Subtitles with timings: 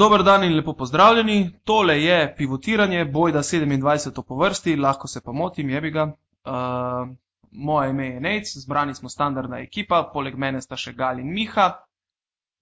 [0.00, 1.50] Dober dan in lepo pozdravljeni.
[1.64, 4.22] Tole je pivotiranje, bojda 27.
[4.28, 6.04] po vrsti, lahko se pa motim, je bi ga.
[6.04, 7.10] Uh,
[7.50, 11.66] moje ime je Nec, zbrani smo standardna ekipa, poleg mene sta še Gal in Miha.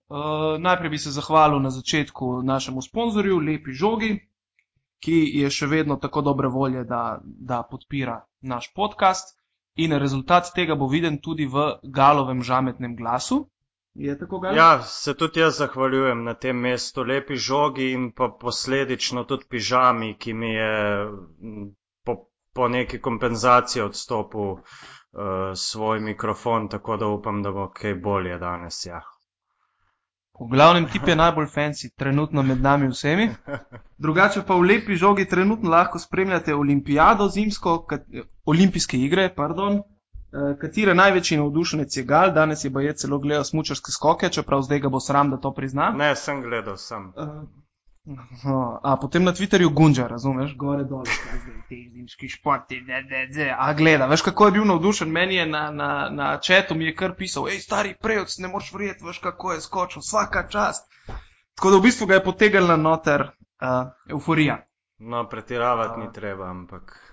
[0.08, 4.10] Uh, najprej bi se zahvalil na začetku našemu sponzorju, Lepi Žogi,
[4.98, 9.36] ki je še vedno tako dobre volje, da, da podpira naš podcast.
[9.76, 13.44] In rezultat tega bo viden tudi v Galovem žametnem glasu.
[13.98, 14.56] Je tako, Gal?
[14.56, 20.12] Ja, se tudi jaz zahvaljujem na tem mestu, lepi žogi in pa posledično tudi pižami,
[20.18, 21.06] ki mi je
[22.06, 22.14] po,
[22.54, 24.62] po neki kompenzaciji odstopil uh,
[25.54, 28.84] svoj mikrofon, tako da upam, da bo kaj bolje danes.
[28.86, 29.02] Ja.
[30.38, 33.32] V glavnem tip je najbolj fancy, trenutno med nami vsemi.
[34.04, 38.06] Drugače pa v lepi žogi trenutno lahko spremljate olimpijado zimsko, kat,
[38.46, 39.82] olimpijske igre, pardon,
[40.60, 44.88] katere največji navdušenec je Gal, danes je baje celo gledal smučarske skoke, čeprav zdaj ga
[44.88, 45.90] bo sram, da to prizna.
[45.90, 47.12] Ne, sem gledal, sem.
[47.16, 47.48] Uh,
[48.44, 53.02] no, a potem na Twitterju gunđa, razumeš, gore dol, kaj zdaj ti zimski športi, ne,
[53.02, 53.54] ne, ne.
[53.58, 56.94] A gleda, veš kako je bil navdušen, meni je na, na, na četu mi je
[56.96, 60.88] kar pisal, hej stari prejec, ne moreš verjeti, veš kako je skočil, vsaka čast.
[61.56, 64.64] Tako da v bistvu ga je potegnila noter uh, euforija.
[64.98, 67.07] No, pretiravati ni treba, ampak.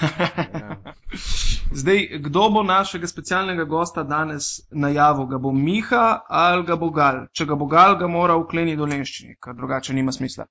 [0.00, 0.76] Ja.
[1.80, 5.26] Zdaj, kdo bo našega specialnega gosta danes najavil?
[5.26, 7.26] Ga bo Miha ali ga bo Gal?
[7.32, 10.46] Če ga bo Gal, ga mora vkleniti do lenščini, ker drugače nima smisla.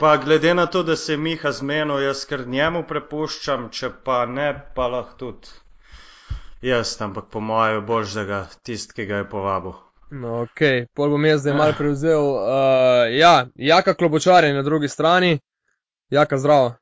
[0.00, 4.24] Pa glede na to, da se je Miha zmenil, jaz kar njemu prepuščam, če pa
[4.26, 5.60] ne, pa lahko tudi
[6.62, 9.74] jaz, ampak po mojem bož, da ga tist, ki ga je povabil.
[10.12, 10.60] No, ok,
[10.94, 12.26] pol bom jaz zdaj mal prevzel.
[12.36, 15.38] Uh, ja, Jaka Klobočar je na drugi strani.
[16.10, 16.74] Jaka, zdravo.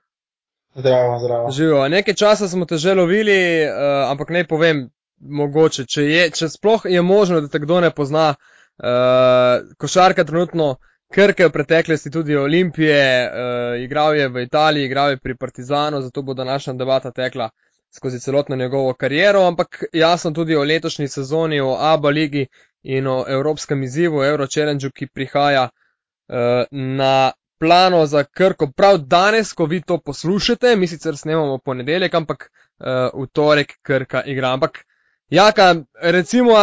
[0.74, 1.50] Zdravo, zdravo.
[1.50, 1.88] Živijo.
[1.88, 4.88] Nekaj časa smo te že lovili, uh, ampak naj povem,
[5.20, 8.34] mogoče, če, je, če sploh je možno, da te kdo ne pozna.
[8.80, 10.76] Uh, košarka trenutno,
[11.12, 16.22] Krke v preteklosti tudi Olimpije, uh, igral je v Italiji, igral je pri Partizanu, zato
[16.22, 17.50] bo današnja debata tekla
[17.96, 22.46] skozi celotno njegovo kariero, ampak jasno tudi o letošnji sezoni, o ABA ligi
[22.82, 26.36] in o evropskem izzivu, Euro Challenge, ki prihaja uh,
[26.70, 32.50] na plano za Krko prav danes, ko vi to poslušate, mi sicer snemamo ponedeljek, ampak
[32.50, 34.52] uh, v torek Krka igra.
[34.52, 34.84] Ampak,
[35.28, 36.56] jaka, recimo,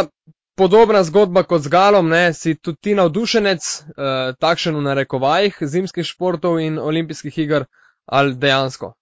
[0.57, 6.05] podobna zgodba kot z Galom, ne, si tudi ti navdušenec, uh, takšen v narekovajih zimskih
[6.05, 7.67] športov in olimpijskih iger,
[8.05, 8.93] ali dejansko?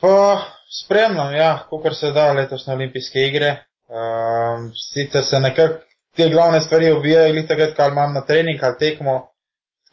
[0.00, 0.42] Pa,
[0.82, 3.56] spremljam, ja, kot se da letošnje olimpijske igre.
[3.84, 5.74] Um, sicer se nekako
[6.16, 9.33] te glavne stvari obijajo, ali takrat, ko imam na trening ali tekmo,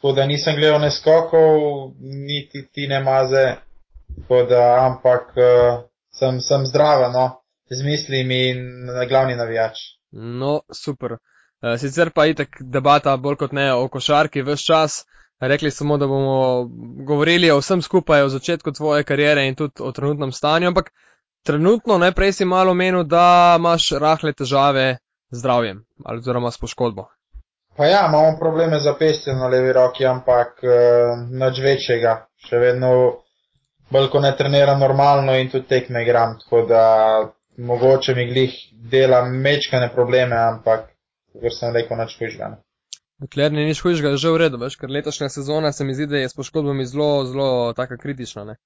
[0.02, 3.54] tako da nisem gledal ne skokov, niti ti ne maze,
[4.16, 5.84] tako da, ampak uh,
[6.18, 8.64] sem, sem zdrava, no, z mislimi in
[9.08, 9.78] glavni navijač.
[10.10, 11.12] No, super.
[11.12, 14.98] Uh, sicer pa itek debata bolj kot ne o košarki vse čas.
[15.40, 16.66] Rekli smo, da bomo
[17.06, 20.90] govorili o vsem skupaj, o začetku tvoje kariere in tudi o trenutnem stanju, ampak
[21.46, 24.96] trenutno najprej si malo menil, da imaš rahle težave
[25.30, 27.06] z zdravjem ali oziroma s poškodbo.
[27.76, 32.16] Pa ja, imamo probleme z zapestjem na levi roki, ampak uh, nič večjega.
[32.42, 32.90] Še vedno
[33.92, 36.82] bolj, ko ne treniram normalno in tudi tekme igram, tako da
[37.56, 38.58] mogoče mi glih
[38.92, 40.90] dela mečkane probleme, ampak,
[41.40, 42.60] kot sem rekel, nič hujžgane.
[43.22, 46.08] Dokler ni nič hujšega, je že v redu, veš, ker letošnja sezona se mi zdi,
[46.10, 48.56] da je s poškodbami zelo, zelo taka kritična, ne.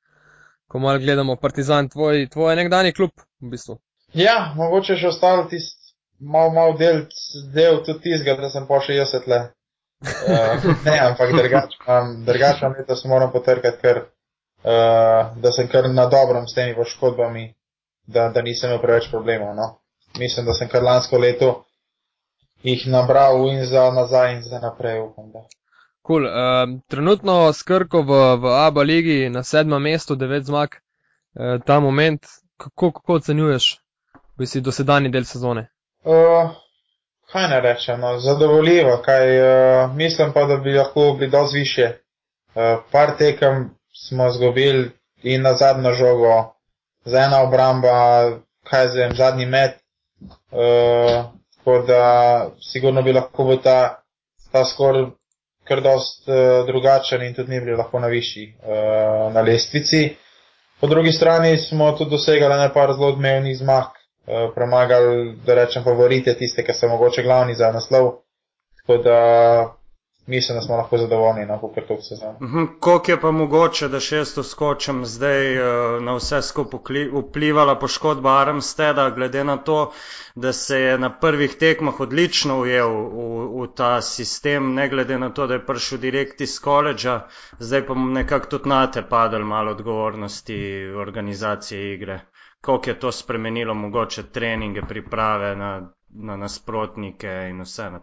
[0.67, 3.13] Ko malo gledamo Partizan, tvoj, tvoj nekdani klub,
[3.43, 3.77] v bistvu.
[4.17, 5.76] Ja, mogoče še ostalo tist
[6.21, 7.07] mal, mal del,
[7.55, 9.41] del tudi tizga, da sem pošel jaz tle.
[10.01, 11.79] Uh, ne, ampak drugače
[12.27, 14.03] drugač letos moram potrkati, ker,
[14.65, 17.47] uh, da sem kar na dobrom s temi poškodbami,
[18.07, 19.55] da, da nisem imel preveč problemov.
[19.57, 19.71] No.
[20.19, 21.65] Mislim, da sem kar lansko leto
[22.63, 25.31] jih nabral in za nazaj in za naprej upam.
[25.33, 25.47] Da.
[26.07, 26.27] Cool.
[26.27, 32.27] Uh, trenutno skrko v, v ABA ligi na sedmem mestu, devet zmag, uh, ta moment,
[32.57, 33.79] kako, kako ocenjuješ,
[34.39, 35.69] bi si dosedani del sezone?
[36.07, 36.51] Uh,
[37.33, 41.89] kaj ne rečem, no, zadovoljivo, kaj uh, mislim pa, da bi lahko bili dosti više.
[42.55, 42.63] Uh,
[42.93, 43.71] par tekem
[44.07, 44.91] smo zgubili
[45.23, 46.55] in na zadnjo žogo,
[47.05, 48.31] za ena obramba,
[48.71, 49.75] kaj zvem, zadnji met.
[50.21, 51.25] Uh,
[51.57, 54.03] tako da sigurno bi lahko bil ta,
[54.53, 55.11] ta skor
[55.65, 60.17] kar dost uh, drugačen in tudi mi bili lahko na višji uh, na lestvici.
[60.81, 63.96] Po drugi strani smo tudi dosegali nekaj zelo odmevnih zmag,
[64.55, 68.13] premagali, da rečem, favorite, tiste, ki so mogoče glavni za naslov.
[68.81, 69.19] Tako da
[70.27, 72.33] mislim, da smo lahko zadovoljni, no, kako to se zna.
[72.43, 77.79] Mhm, Koliko je pa mogoče, da še jaz skočim zdaj uh, na vse skupaj vplivala
[77.79, 79.93] poškodba Armsteda, glede na to,
[80.35, 85.31] da se je na prvih tekmah odlično ujel v, v ta sistem, ne glede na
[85.31, 87.21] to, da je prišel direkt iz koledža,
[87.59, 90.59] zdaj pa mu nekako tudi nate padel malo odgovornosti
[90.97, 92.21] organizacije igre.
[92.67, 95.71] Koliko je to spremenilo mogoče treninge, priprave na,
[96.09, 98.01] na nasprotnike in vse na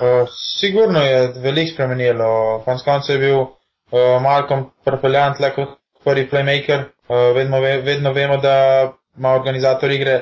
[0.00, 0.28] Uh,
[0.60, 2.62] sigurno je veliko spremenilo.
[2.64, 5.74] Konec koncev je bil uh, Malcolm prepeljan tle kot
[6.04, 6.86] prvi playmaker.
[7.08, 8.54] Uh, vedno, ve, vedno vemo, da
[9.18, 10.14] ima organizator igre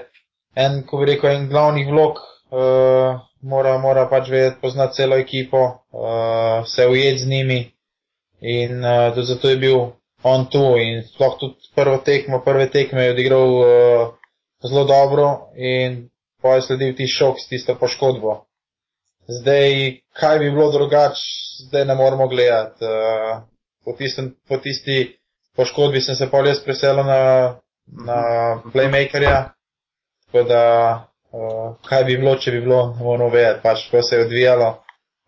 [0.55, 2.19] en, ko bi rekel, en glavnih vlog.
[2.51, 5.63] Uh, mora, mora pač vedeti poznati celo ekipo,
[5.93, 7.61] uh, se ujeti z njimi.
[8.41, 9.79] In uh, tudi zato je bil
[10.23, 10.77] on tu.
[10.77, 13.67] In sploh tudi prvo tekmo, prve tekme je odigral uh,
[14.63, 16.09] zelo dobro in
[16.43, 18.45] pa je sledil ti šok s tisto poškodbo.
[19.29, 21.21] Zdaj, kaj bi bilo drugače,
[21.69, 22.85] zdaj ne moramo gledati.
[22.85, 23.43] Uh,
[23.85, 25.19] po, tistem, po tisti
[25.57, 27.21] poškodbi sem se pa res preselil na,
[28.07, 28.21] na
[28.73, 29.51] playmakerja.
[30.27, 30.63] Tako da,
[31.33, 34.69] uh, kaj bi bilo, če bi bilo, ne moramo vedeti, pač kako se je odvijalo.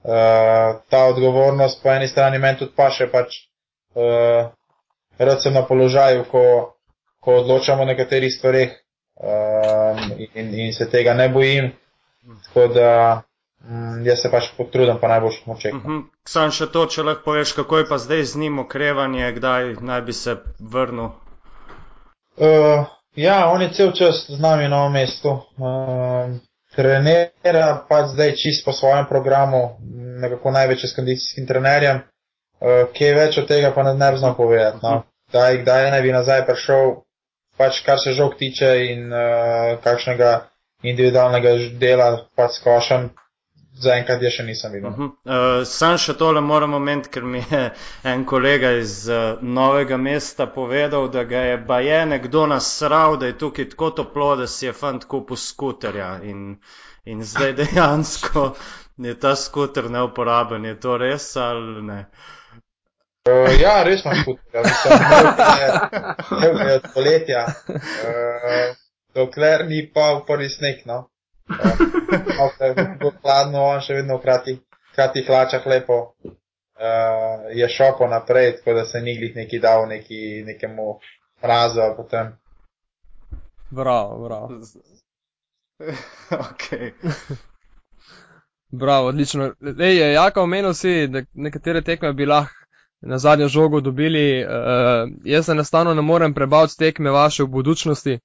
[0.01, 3.37] Uh, ta odgovornost po eni strani meni tudi paše, pač
[3.95, 4.49] uh,
[5.21, 6.45] rad sem na položaju, ko,
[7.21, 8.77] ko odločamo o nekaterih stvarih
[9.21, 10.01] uh,
[10.35, 11.73] in, in se tega ne bojim.
[12.47, 12.91] Tako da,
[13.69, 15.75] Mm, jaz se pač potrudim, pa najboljš moček.
[15.75, 16.03] Uh -huh.
[16.29, 20.01] Sam še to, če lahko poveš, kako je pa zdaj z njim okrevanje, kdaj naj
[20.03, 21.11] bi se vrnil?
[22.37, 22.87] Uh,
[23.17, 25.29] ja, on je cel čas z nami na mestu.
[25.29, 26.41] Uh,
[26.77, 29.77] trenera pač zdaj čist po svojem programu,
[30.21, 32.01] nekako največji s kondicijskim trenerjem.
[32.61, 34.79] Uh, kaj več od tega pa ne, ne znam povedati.
[34.83, 35.03] No.
[35.31, 36.95] Kdaj, kdaj naj bi nazaj prišel,
[37.57, 40.31] pač kar se žog tiče in uh, kakšnega
[40.83, 43.11] individualnega dela pač skošam,
[43.81, 44.91] zaenkrat je še nisem videl.
[44.91, 45.11] Uh -huh.
[45.11, 47.63] uh, sam še tole moram omeniti, ker mi je
[48.05, 53.39] en kolega iz uh, novega mesta povedal, da ga je baje nekdo nasral, da je
[53.39, 56.57] tukaj tako toplo, da si je fant kupil skuterja in,
[57.05, 58.55] in zdaj dejansko
[58.99, 60.65] je ta skuter neuporaben.
[60.65, 62.05] Je to res ali ne?
[63.29, 64.65] Uh, ja, res imam skuter.
[66.41, 67.43] Ne vem, od poletja.
[67.69, 68.77] Uh,
[69.15, 71.03] dokler ni pa v prvi sneg, no.
[73.03, 74.61] Bo hladno, on še vedno v kratih,
[74.97, 75.99] kratih hlačah lepo.
[76.81, 80.95] Uh, je šopo naprej, tako da se ni glih neki dal neki, nekemu
[81.45, 82.31] mrazu ali potem.
[83.71, 84.49] Bravo, bravo.
[86.49, 86.65] ok.
[88.73, 89.53] bravo, odlično.
[89.77, 92.60] Ej, Jaka, omenil si, da nekatere tekme bi lahko
[93.01, 94.45] na zadnjo žogo dobili.
[94.45, 98.19] Uh, jaz se enostavno ne morem prebaviti tekme vaše v budučnosti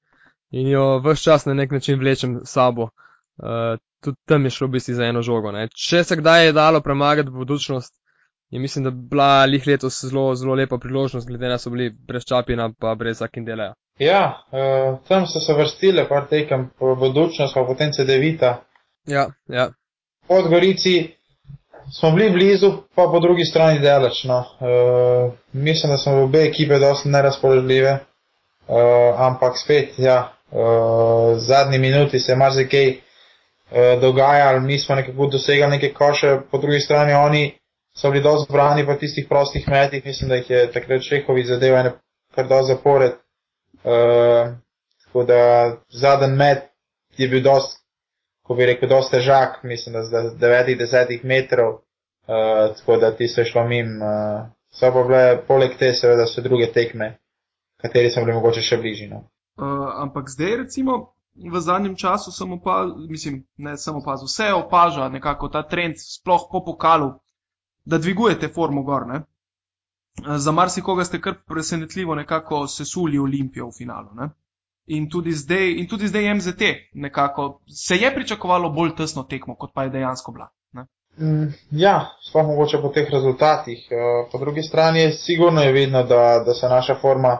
[0.51, 2.83] in jo vse čas na nek način vlečem s sabo.
[2.83, 5.51] Uh, tudi tam je šlo v bistvu za eno žogo.
[5.51, 5.67] Ne.
[5.67, 7.93] Če se kdaj je dalo premagati budučnost,
[8.49, 11.69] je mislim, da bila lih letos zelo, zelo lepa priložnost, glede na to, da so
[11.69, 13.73] bili brez Čapina, pa brez Akindeleja.
[13.99, 18.57] Ja, uh, tam so se vrstile, par tekem budučnost, pa potem CD-vita.
[19.07, 19.69] Ja, ja.
[20.27, 21.15] Pod Gorici
[21.91, 24.23] smo bili blizu, pa po drugi strani delač.
[24.23, 24.37] No.
[24.37, 28.77] Uh, mislim, da smo v obe ekipe dosti nerazpoložljive, uh,
[29.17, 33.05] ampak spet, ja, uh, zadnji minuti se je marsikaj
[33.71, 37.59] eh, dogajalo, mi smo nekako dosegali neke koše, po drugi strani oni
[37.97, 41.79] so bili dosti zbrani po tistih prostih metih, mislim, da jih je takrat Čehovi zadeval
[41.79, 41.91] ene
[42.35, 43.11] kar do zapored.
[43.83, 44.55] Eh,
[45.05, 46.63] tako da zaden met
[47.17, 47.81] je bil dosti,
[48.47, 51.73] ko bi rekel, dosti težak, mislim, da z 9-10 metrov,
[52.27, 54.01] eh, tako da ti se šlo mim.
[54.01, 54.45] Eh,
[54.75, 57.17] so pa bile poleg te seveda so druge tekme,
[57.81, 59.23] kateri smo bili mogoče še bližino.
[59.55, 65.07] Uh, ampak zdaj, recimo, v zadnjem času sem opazil, mislim, ne samo opazil, vse opaža
[65.09, 67.13] nekako ta trend, sploh po pokalu,
[67.85, 69.07] da dvigujete formo gor.
[69.07, 69.21] Ne?
[70.37, 74.11] Za marsikoga ste kar presenetljivo nekako sesuli Olimpijo v finalu.
[74.15, 74.29] Ne?
[74.87, 76.61] In tudi, zdaj, in tudi zdaj MZT
[76.93, 80.49] nekako se je pričakovalo bolj tesno tekmo, kot pa je dejansko bila.
[81.17, 83.87] Mm, ja, sploh mogoče po teh rezultatih.
[83.91, 87.37] Uh, po drugi strani je sigurno je vidno, da, da se naša forma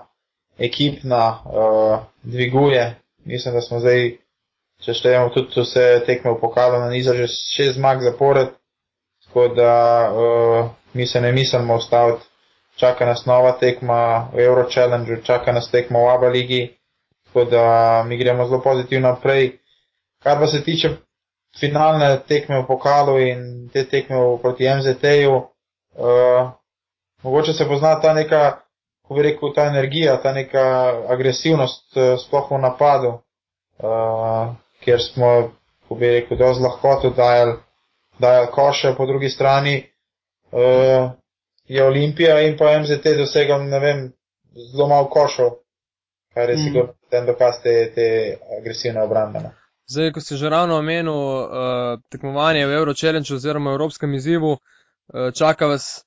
[0.58, 4.18] ekipna uh, dviguje, mislim, da smo zdaj,
[4.80, 8.56] če štejemo tudi vse tekme v pokalu na niza, že šest zmag zapored,
[9.28, 9.74] tako da
[10.12, 12.24] uh, mi se ne mislimo ustaviti.
[12.76, 16.76] Čaka nas nova tekma v Euro Challenge, čaka nas tekma v Aba ligi,
[17.36, 19.60] tako da mi gremo zelo pozitivno naprej.
[20.24, 20.90] Kar pa se tiče
[21.60, 26.50] finalne tekme v pokalu in te tekme proti MZT-ju, uh,
[27.24, 28.62] mogoče se pozna ta neka
[29.08, 33.12] ko bi rekel, ta energija, ta neka agresivnost, uh, sploh v napadu,
[33.84, 35.52] uh, kjer smo,
[35.88, 37.58] ko bi rekel, dosti lahko dajali,
[38.20, 39.84] dajali koše, po drugi strani
[40.52, 41.12] uh,
[41.68, 44.12] je Olimpija in pa MZT dosegel, ne vem,
[44.72, 45.65] zelo malo košov,
[46.36, 46.64] kar je mm.
[46.68, 48.08] sigurno ten dokaz te, te
[48.60, 49.40] agresivne obrambe.
[49.88, 55.32] Zdaj, ko si že ravno omenil uh, tekmovanje v Euro Challenge oziroma Evropskem izzivu, uh,
[55.34, 56.06] čaka vas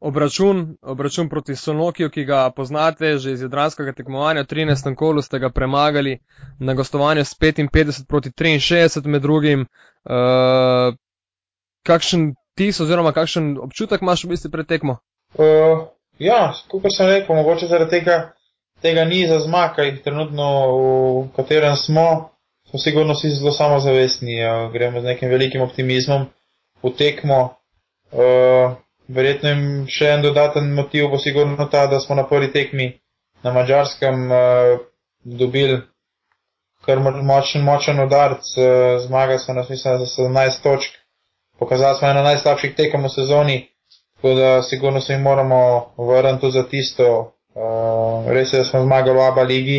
[0.00, 4.42] obračun, obračun proti Sonokiju, ki ga poznate že iz jadranskega tekmovanja.
[4.42, 4.94] V 13.
[4.94, 6.18] kolu ste ga premagali
[6.60, 9.66] na gostovanju s 55 proti 63 med drugim.
[10.04, 10.94] Uh,
[11.82, 14.98] kakšen tis oziroma kakšen občutek imaš v bistvu pred tekmo?
[15.34, 15.88] Uh,
[16.18, 18.34] ja, kot sem rekel, mogoče zaradi tega,
[18.84, 20.46] tega ni za zmag, trenutno
[21.24, 22.30] v katerem smo,
[22.68, 24.36] smo sigurno vsi zelo samozavestni,
[24.72, 26.26] gremo z nekim velikim optimizmom
[26.82, 27.56] v tekmo.
[28.12, 28.76] Uh,
[29.08, 32.86] Verjetno jim še en dodaten motiv bo sigurno ta, da smo na prvi tekmi
[33.44, 34.78] na mačarskem uh,
[35.24, 35.82] dobili
[36.84, 40.96] kar močen, močen udarc, uh, zmaga smo nas, mislim, za 17 točk.
[41.58, 43.58] Pokazali smo eno najslabših tekem v sezoni,
[44.16, 45.60] tako da sigurno se jim moramo
[45.98, 47.33] vrniti za tisto.
[47.54, 49.78] Uh, res je, da smo zmagali v Aba ligi,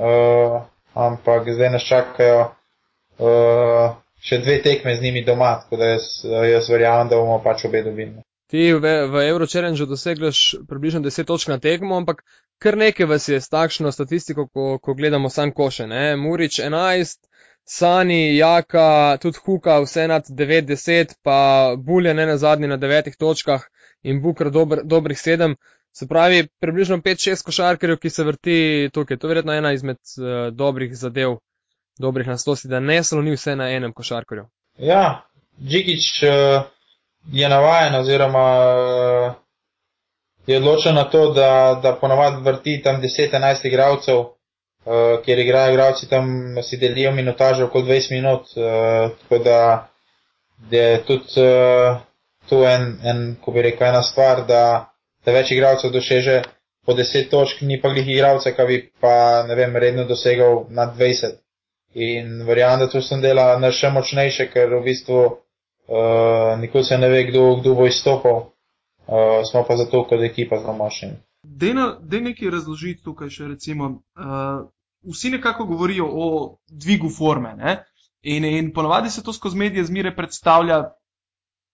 [0.00, 0.62] uh,
[0.96, 6.70] ampak zdaj nas čakajo uh, še dve tekme z njimi doma, tako da jaz, jaz
[6.72, 8.24] verjamem, da bomo pač obe dobili.
[8.48, 12.24] Ti v, v Euro Challenge dosegaš približno 10 točk na tekmo, ampak
[12.56, 15.86] kar nekaj vas je s takšno statistiko, ko, ko gledamo sam koše.
[15.86, 16.16] Ne?
[16.16, 17.28] Murič 11,
[17.68, 23.68] Sani, Jaka, tudi Huka, vse nad 9-10, pa Bulje ne na zadnji na 9 točkah
[24.02, 25.54] in Bukr dobr, dobrih 7.
[25.98, 28.56] Se pravi, približno 5-6 košarkarjev, ki se vrti
[28.94, 29.16] tukaj.
[29.16, 31.40] To je verjetno ena izmed uh, dobrih zadev,
[31.98, 34.46] dobrih nastosti, da ne sloni vse na enem košarkarju.
[34.78, 35.22] Ja,
[35.58, 36.22] Džikič.
[36.22, 36.78] Uh
[37.32, 38.64] je navajen oziroma
[39.28, 39.32] eh,
[40.46, 44.30] je odločen na to, da, da ponavadi vrti tam 10-11 igralcev, uh,
[45.24, 46.24] kjer igrajo igralci tam
[46.62, 49.88] si delijo minutažo okoli 20 minut, uh, tako da,
[50.58, 51.96] da je tudi uh,
[52.48, 54.87] tu en, en, ko bi rekel, ena stvar, da,
[55.28, 56.40] da več igralcev doseže
[56.88, 60.94] po 10 točk, ni pa glih igralce, ki bi pa, ne vem, redno dosegal nad
[60.96, 61.36] 20.
[62.00, 66.98] In verjamem, da tu sem dela na še močnejše, ker v bistvu uh, nikoli se
[66.98, 71.12] ne ve, kdo, kdo bo izstopil, uh, smo pa zato, kot ekipa, zelo močni.
[71.44, 71.74] Dej
[72.24, 74.64] nekaj razložiti tukaj še, recimo, uh,
[75.12, 76.28] vsi nekako govorijo o
[76.68, 77.78] dvigu forme, ne?
[78.22, 80.82] in, in ponovadi se to skozi medije zmire predstavlja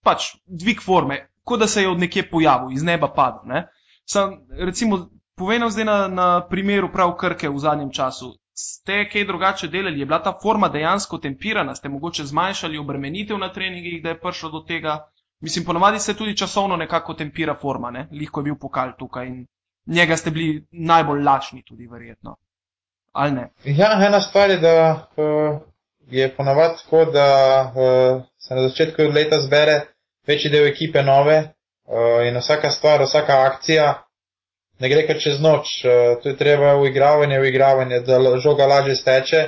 [0.04, 3.62] pač dvig forme, kot da se je od nekje pojavil, iz neba padel.
[4.04, 9.68] Sam, recimo, povedal zdaj na, na primeru prav Krke v zadnjem času ste kaj drugače
[9.68, 10.00] delali?
[10.00, 11.74] Je bila ta forma dejansko tempirana?
[11.74, 14.98] Ste mogoče zmanjšali obremenitev na treningih, da je prišlo do tega?
[15.40, 18.08] Mislim, ponovadi se tudi časovno nekako tempira forma, ne?
[18.12, 19.46] Lihko je bil pokal tukaj in
[19.86, 22.36] njega ste bili najbolj lačni tudi, verjetno.
[23.12, 23.50] Ali ne?
[23.64, 25.60] Ja, ena stvar je, da uh,
[26.10, 27.26] je ponavadi tako, da
[27.74, 29.80] uh, se na začetku leta zbere
[30.26, 34.04] večji del ekipe nove uh, in vsaka stvar, vsaka akcija
[34.78, 35.84] ne gre kar čez noč.
[35.84, 39.44] Uh, tu je treba uigravanje, uigravanje, da žoga lažje steče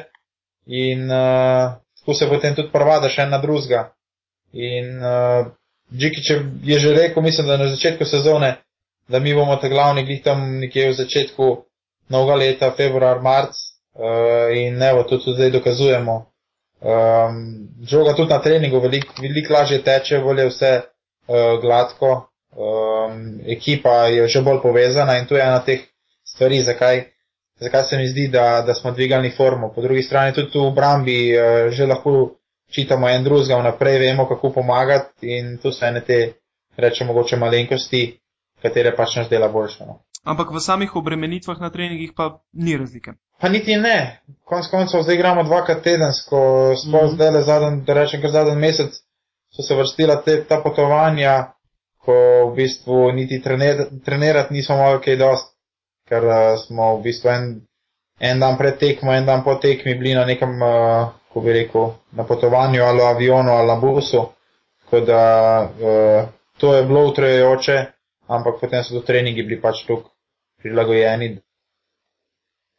[0.66, 1.73] in uh,
[2.04, 3.90] tu se potem tudi prvada še ena druzga.
[4.52, 5.47] In uh,
[5.95, 6.30] Džikič
[6.62, 8.56] je že rekel, mislim, da na začetku sezone,
[9.09, 11.50] da mi bomo te glavni glih tam nekje v začetku
[12.09, 16.16] novega leta, februar, marc uh, in evo, to tudi zdaj dokazujemo.
[16.87, 24.07] Um, žoga tudi na treningu veliko velik lažje teče, bolje vse uh, gladko, um, ekipa
[24.07, 25.81] je že bolj povezana in to je ena teh
[26.23, 27.02] stvari, zakaj,
[27.59, 29.73] zakaj se mi zdi, da, da smo dvigali formo.
[29.75, 32.37] Po drugi strani tudi v Brambi uh, že lahko
[32.71, 36.33] čitamo en drugega vnaprej, vemo, kako pomagati in tu so ene te,
[36.76, 38.21] rečemo, mogoče malenkosti,
[38.62, 39.87] katere pač nas dela boljše.
[39.87, 40.02] No.
[40.25, 43.19] Ampak v samih obremenitvah na treningih pa ni razlike.
[43.40, 44.21] Pa niti ne.
[44.45, 46.38] Konec koncev zdaj igramo dvakrat tedensko,
[46.76, 47.14] sploh mm -hmm.
[47.14, 48.95] zdaj le zadnji, da rečem, kar zadnji mesec
[49.57, 51.57] so se vrstila te, ta potovanja
[52.07, 52.14] ko
[52.50, 55.50] v bistvu niti trener, trenirati nismo mogli kaj dost,
[56.07, 57.47] ker uh, smo v bistvu en,
[58.23, 61.90] en dan pred tekmo, en dan po tekmi bili na nekem, uh, ko bi rekel,
[62.14, 64.23] na potovanju ali avionu ali na busu.
[64.85, 65.23] Tako da
[65.66, 66.28] uh,
[66.62, 67.76] to je bilo utrejoče,
[68.31, 70.12] ampak potem so to treningi bili pač tukaj
[70.62, 71.35] prilagojeni,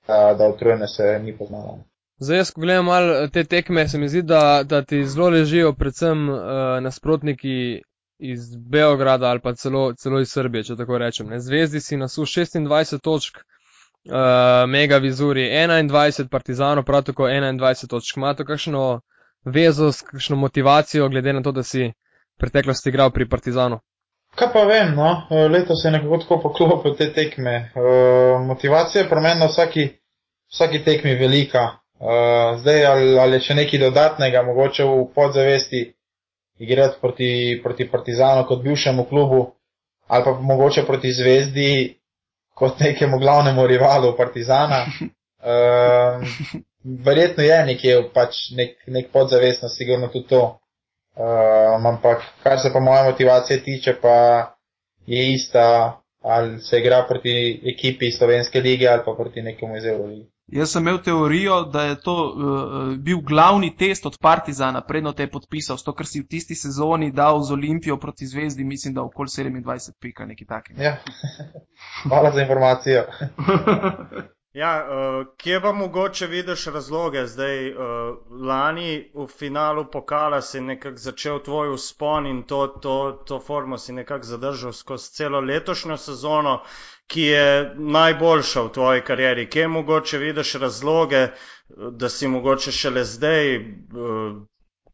[0.08, 1.80] da, da utrujene se ni poznalo.
[2.20, 6.30] Zdaj, ko gledam malo te tekme, se mi zdi, da, da ti zelo ležijo predvsem
[6.30, 6.40] uh,
[6.82, 7.82] nasprotniki
[8.20, 11.28] iz Beograda ali pa celo, celo iz Srbije, če tako rečem.
[11.30, 11.40] Ne.
[11.40, 18.18] Zvezdi si nasu 26 točk, uh, Mega Vizuri 21, Partizano prav tako 21 točk.
[18.18, 19.02] Ima to kakšno
[19.46, 21.92] vezo, kakšno motivacijo, glede na to, da si
[22.38, 23.80] preteklosti igral pri Partizanu?
[24.38, 25.10] Kaj pa vem, no,
[25.50, 27.72] leto se je nekako tako poklopil te tekme.
[27.74, 29.88] Uh, motivacija je pri meni na vsaki,
[30.54, 31.68] vsaki tekmi velika.
[31.98, 35.82] Uh, zdaj ali, ali še nekaj dodatnega, mogoče v podzavesti
[36.60, 37.30] igrati proti,
[37.64, 39.58] proti Partizanu kot bivšemu klubu
[40.08, 41.98] ali pa mogoče proti Zvezdi
[42.54, 44.86] kot nekemu glavnemu rivalu Partizana.
[45.48, 46.24] Um,
[47.06, 50.60] verjetno je nekje pač nek, nek podzavestno, sigurno tudi to.
[51.18, 54.48] Um, ampak kar se pa moje motivacije tiče, pa
[55.06, 60.30] je ista, ali se igra proti ekipi slovenske lige ali pa proti nekemu iz Euroligi.
[60.48, 65.24] Jaz sem imel teorijo, da je to uh, bil glavni test od Partizana, predno te
[65.24, 69.04] je podpisal, to, ker si v tisti sezoni dal z Olimpijo proti Zvezdi, mislim, da
[69.04, 70.84] okoli 27 pika, nekaj takega.
[70.84, 70.96] Ja,
[72.08, 73.04] hvala za informacijo.
[74.58, 77.26] Ja, uh, kje pa mogoče vidiš razloge?
[77.28, 77.78] Zdaj, uh,
[78.50, 82.96] lani v finalu pokala si nekako začel tvoj uspon in to, to,
[83.26, 86.56] to formo si nekako zadržal skozi celo letošnjo sezono,
[87.08, 89.46] ki je najboljša v tvoji karieri.
[89.50, 91.28] Kje mogoče vidiš razloge,
[91.92, 94.42] da si mogoče šele zdaj uh,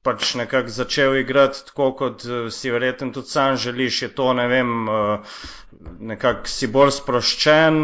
[0.04, 4.48] pač nekako začel igrati tako, kot uh, si verjetno tudi sam želiš, je to, ne
[4.48, 5.38] vem, uh,
[6.00, 7.80] nekako si bolj sproščen,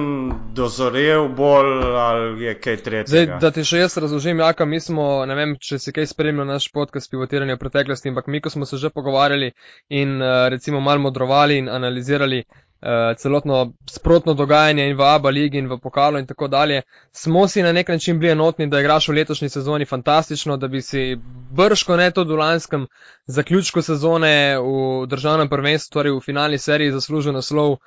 [0.55, 1.71] dozorel bolj
[2.03, 3.09] ali je kaj tretjega.
[3.09, 6.47] Zdaj, da ti še jaz razložim, Jaka, mi smo, ne vem, če si kaj spremljal
[6.49, 9.53] naš podcast pivotiranja v preteklosti, ampak mi, ko smo se že pogovarjali
[9.89, 12.43] in uh, recimo malo modrovali in analizirali
[12.81, 16.81] uh, celotno sprotno dogajanje in v ABA ligi in v pokalu in tako dalje,
[17.11, 20.81] smo si na nek način bili enotni, da igraš v letošnji sezoni fantastično, da bi
[20.81, 21.17] si
[21.51, 22.87] brško ne to v lanskem
[23.25, 27.79] zaključku sezone v državnem prvenstvu, torej v finalni seriji zaslužil naslov uh,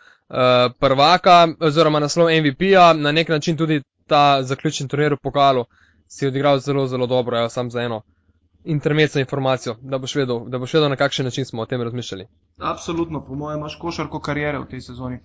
[0.79, 5.65] prvaka oziroma naslov MVP-ja, na nek način tudi ta zaključni turnir v pokalu
[6.09, 8.03] si odigral zelo, zelo dobro, ja, sam za eno
[8.65, 12.27] intermezzo informacijo, da boš, vedel, da boš vedel, na kakšen način smo o tem razmišljali.
[12.59, 15.19] Absolutno, po mojem, imaš košarko karijere v tej sezoni.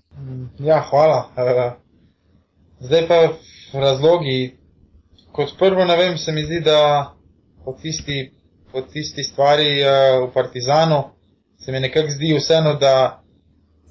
[0.60, 1.30] Ja, hvala.
[1.36, 1.74] Uh,
[2.80, 3.28] zdaj pa
[3.80, 4.58] razlogi.
[5.32, 7.14] Kot prvo, ne vem, se mi zdi, da
[7.66, 8.32] po tisti,
[8.72, 11.04] po tisti stvari uh, v Partizanu
[11.58, 13.24] se mi nekako zdi vseeno, da,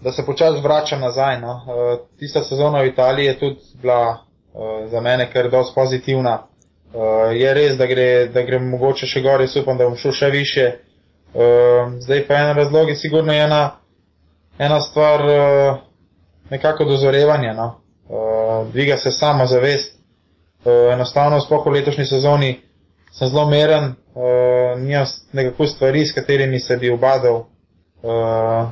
[0.03, 1.41] da se počasi vračam nazaj.
[1.41, 1.53] No.
[1.53, 4.27] Uh, tista sezona v Italiji je tudi bila
[4.91, 6.47] za mene kar dosti pozitivna.
[6.95, 10.13] Uh, je res, da gre, da gre mogoče še gor, jaz upam, da bom šel
[10.13, 10.67] še više.
[11.35, 13.79] Uh, zdaj pa en razlog je sigurno ena,
[14.59, 15.83] ena stvar uh,
[16.51, 17.53] nekako dozorevanja.
[17.55, 17.67] No?
[18.09, 19.99] Uh, dviga se sama zavest.
[20.65, 22.55] Uh, enostavno, sploh v letošnji sezoni
[23.13, 27.47] sem zelo meren, uh, nimam nekako stvari, s katerimi se bi obadal.
[28.03, 28.69] Uh,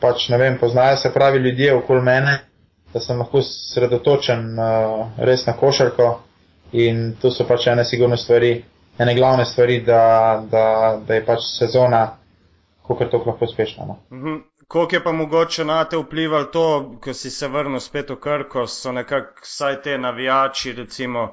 [0.00, 2.38] pač ne vem, poznajo se pravi ljudje okoli mene,
[2.92, 6.20] da sem lahko sredotočen uh, res na košarko.
[6.72, 8.64] In to so pač ene sigurne stvari,
[8.98, 10.66] ene glavne stvari, da, da,
[11.06, 12.02] da je pač sezona,
[12.86, 13.86] kako je to lahko uspešna.
[13.86, 13.98] No.
[14.12, 14.42] Mhm.
[14.68, 18.66] Koliko je pa mogoče na te vplivalo to, ko si se vrnil spet v Krko,
[18.66, 21.28] so nekako vsaj te navijači, recimo,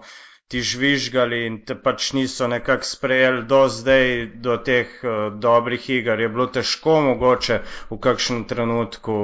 [0.48, 6.20] ti žvižgali in te pač niso nekako sprejeli do zdaj, do teh uh, dobrih iger.
[6.20, 9.16] Je bilo težko mogoče v kakšnem trenutku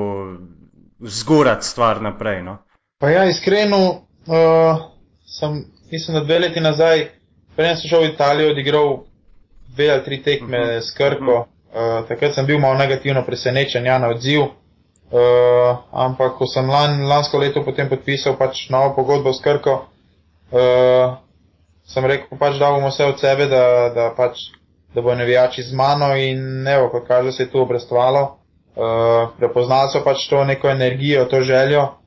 [1.00, 2.42] zgurati stvar naprej.
[2.44, 2.58] No?
[2.98, 4.82] Pa ja, iskreno, uh,
[5.38, 7.08] sem mislim, da dve leti nazaj,
[7.56, 8.98] prej sem šel v Italijo, odigral
[9.76, 10.76] dve ali tri tekme uh mhm.
[10.76, 10.82] -huh.
[10.82, 11.40] s Krko.
[11.40, 14.42] Uh uh, takrat sem bil malo negativno presenečen ja, na odziv.
[15.10, 19.90] Uh, ampak ko sem lan, lansko leto potem podpisal pač novo pogodbo s Krko,
[20.54, 21.18] uh,
[21.90, 24.52] sem rekel, pač da bomo vse od sebe, da, da, pač,
[24.94, 28.36] da bo navijači z mano in evo, kot kaže, se je tu obrestovalo.
[28.80, 31.99] Uh, prepoznali so pač to neko energijo, to željo.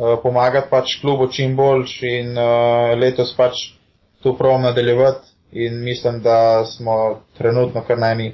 [0.00, 3.58] Eh, pomagati pač klubu čim boljš in uh, letos pač
[4.22, 8.30] tu pravom nadaljevati in mislim, da smo trenutno kar najmi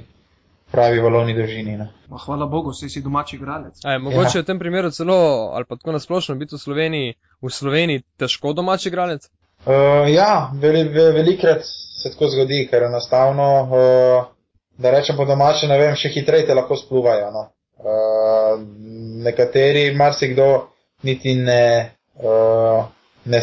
[0.71, 1.77] pravi valovni držini.
[1.77, 1.87] Ne.
[2.25, 3.81] Hvala Bogu, si si domači igralec.
[3.83, 4.41] Aj, mogoče ja.
[4.41, 5.17] v tem primeru celo,
[5.53, 9.27] ali pa tako nasplošno, biti v Sloveniji, v Sloveniji težko domači igralec?
[9.65, 14.31] Uh, ja, veli, ve, velikrat se tako zgodi, ker enostavno, uh,
[14.77, 17.27] da rečem po domače, ne vem, še hitreje te lahko spluvajo.
[17.35, 17.45] No.
[17.83, 18.55] Uh,
[19.27, 22.85] nekateri, marsikdo, niti ne, uh,
[23.25, 23.41] ne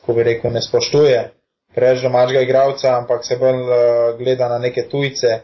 [0.00, 1.30] kako bi rekel, ne spoštuje
[1.74, 5.38] preveč domačega igralca, ampak se bolj uh, gleda na neke tujce.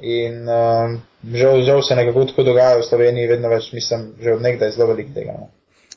[0.00, 0.96] In uh,
[1.32, 4.90] žal, žal se nekako tako dogaja v Sloveniji, vedno več, mislim, že od nekdaj zelo
[4.92, 5.36] velik tega.
[5.40, 5.48] No.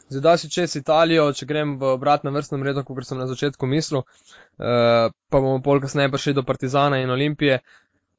[0.10, 4.02] Zdaj si čez Italijo, če grem v obratnem vrstnem redu, kot sem na začetku mislil,
[4.02, 7.60] uh, pa bomo pol kasneje prišli do Partizana in Olimpije.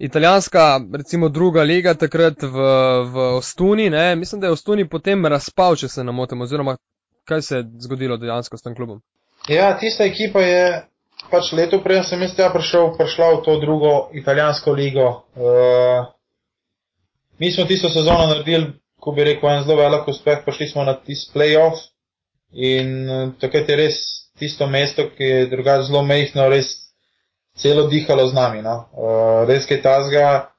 [0.01, 2.69] Italijanska, recimo druga liga, takrat v,
[3.13, 4.17] v Ostuni, ne?
[4.17, 6.77] mislim, da je Ostuni potem razpal, če se ne motim, oziroma
[7.29, 9.03] kaj se je zgodilo dejansko s tem klubom.
[9.49, 10.65] Ja, tista ekipa je
[11.31, 15.07] pač leto prej, sem jaz tja prišel, prišla v to drugo italijansko ligo.
[15.37, 16.09] Uh,
[17.39, 20.97] mi smo tisto sezono naredili, ko bi rekel, en zelo velik uspeh, prišli smo na
[20.97, 21.91] tisti playoff
[22.53, 24.01] in uh, takrat je res
[24.41, 26.73] tisto mesto, ki je drugače zelo mehko, res
[27.61, 28.63] celo dihalo z nami.
[28.63, 28.89] No.
[28.93, 30.51] Uh, res je tazga,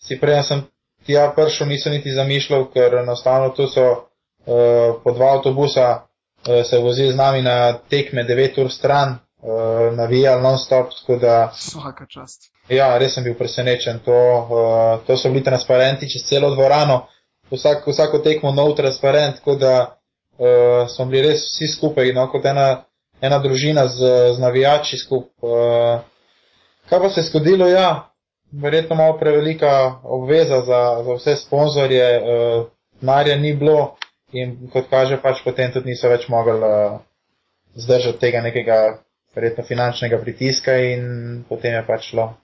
[0.00, 0.64] si prej sem
[1.06, 6.78] tja prišel, nisem niti zamišljal, ker enostavno tu so uh, po dva avtobusa uh, se
[6.78, 11.52] vozili z nami na tekme 9 ur stran, uh, navijali non-stop, tako da.
[11.54, 12.50] Vsaka čast.
[12.68, 14.00] Ja, res sem bil presenečen.
[14.04, 17.06] To, uh, to so bili transparenti čez celo dvorano,
[17.52, 22.44] vsak, vsako tekmo nov transparent, tako da uh, smo bili res vsi skupaj, no, kot
[22.44, 22.82] ena,
[23.20, 25.30] ena družina z, z navijači skupaj.
[25.46, 26.15] Uh,
[26.88, 27.68] kaj pa se je zgodilo?
[27.68, 28.12] Ja,
[28.52, 32.66] verjetno malo prevelika obveza za, za vse sponzorje, uh,
[33.00, 33.96] marja ni bilo
[34.32, 36.98] in kot kaže, pač potem tudi niso več mogli uh,
[37.74, 38.80] zdržati tega nekega
[39.36, 42.34] verjetno finančnega pritiska in potem je pač šlo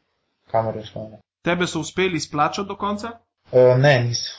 [0.52, 1.09] kamor je šlo.
[1.11, 1.18] Ne.
[1.42, 3.11] Tebe so uspeli izplačati do konca?
[3.52, 4.38] Uh, ne, niso.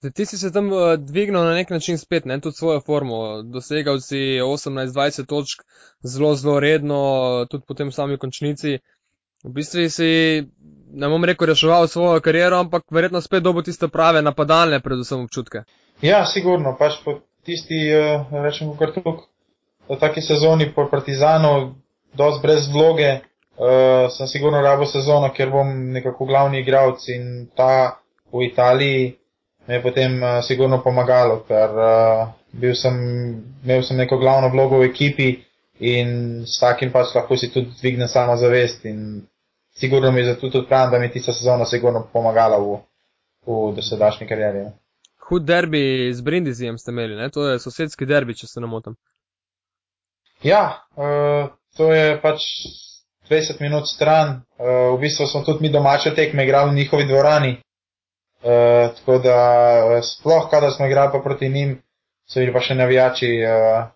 [0.00, 3.42] Zdaj, ti si se tam uh, dvignil na nek način spet, ne tudi svojo formo.
[3.42, 5.64] Dosegal si 18-20 točk
[6.02, 7.00] zelo, zelo redno,
[7.50, 8.78] tudi potem v sami končnici.
[9.44, 10.10] V bistvu si,
[10.92, 15.62] ne bom rekel, reševal svojo kariero, ampak verjetno spet dobo tiste prave napadalne, predvsem občutke.
[16.02, 19.28] Ja, sigurno, pač po tisti, uh, rečemo, kar tuk,
[19.88, 21.78] v taki sezoni po Partizanu,
[22.18, 27.98] dosti brez vloge, uh, sem sigurno rabo sezono, ker bom nekako glavni igralec in ta
[28.32, 29.16] v Italiji
[29.68, 32.96] me je potem uh, sigurno pomagalo, ker uh, bil sem,
[33.64, 35.28] imel sem neko glavno vlogo v ekipi
[35.80, 39.22] in s takim pač lahko si tudi dvignem samo zavest in
[39.78, 42.78] sigurno mi je zato tudi pravim, da mi je tista sezona sigurno pomagala v,
[43.46, 44.66] v dosedašnji karieri.
[45.28, 47.30] Hud derbi z Brindizijem ste imeli, ne?
[47.30, 48.96] to je sosedski derbi, če se ne motim.
[50.42, 52.44] Ja, uh, to je pač
[53.30, 54.42] 20 minut stran.
[54.58, 57.58] Uh, v bistvu smo tudi mi domače tekme igrali v njihovi dvorani.
[58.38, 59.38] Uh, tako da
[60.02, 61.82] sploh, kadar smo igrali pa proti njim,
[62.26, 63.90] so bili pa še navijači uh,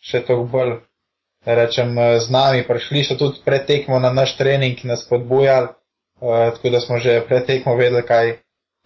[0.00, 0.76] še toliko bolj,
[1.44, 2.66] rečem, z nami.
[2.66, 5.68] Prišli so tudi pred tekmo na naš trening, nas podbujali,
[6.20, 8.38] uh, tako da smo že pred tekmo vedeli, kaj,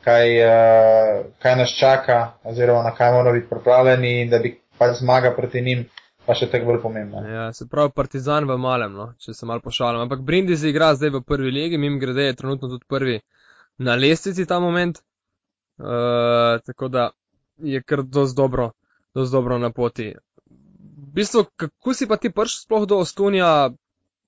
[0.05, 4.99] kaj, uh, kaj nas čaka, oziroma na kaj moramo biti pripravljeni in da bi pač
[4.99, 5.89] zmaga proti njim
[6.27, 7.23] pa še tako bolj pomembno.
[7.27, 10.05] Ja, se pravi, Partizan v malem, no, če se malo pošalim.
[10.05, 13.19] Ampak Brindisi igra zdaj v prvi legi, mim grede je trenutno tudi prvi
[13.83, 15.03] na lestvici ta moment.
[15.83, 17.09] Uh, tako da
[17.59, 18.71] je kar dosti dobro,
[19.15, 20.13] dosti dobro na poti.
[21.13, 23.71] Bistvu, kako si pa ti prišel sploh do Ostunja,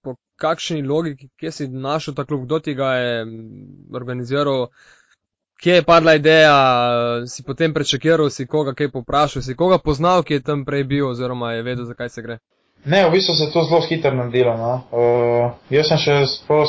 [0.04, 3.26] po kakšni logiki, kje si našel ta klub, kdo ti ga je
[3.94, 4.68] organiziral,
[5.62, 6.56] kje je padla ideja,
[7.26, 11.08] si potem prečakiral, si koga kaj poprašal, si koga poznal, ki je tam prej bil
[11.08, 12.38] oziroma je vedel, zakaj se gre.
[12.84, 14.56] Ne, v bistvu se to zelo hitro nadelo.
[14.60, 14.72] No.
[14.92, 16.20] Uh, jaz sem še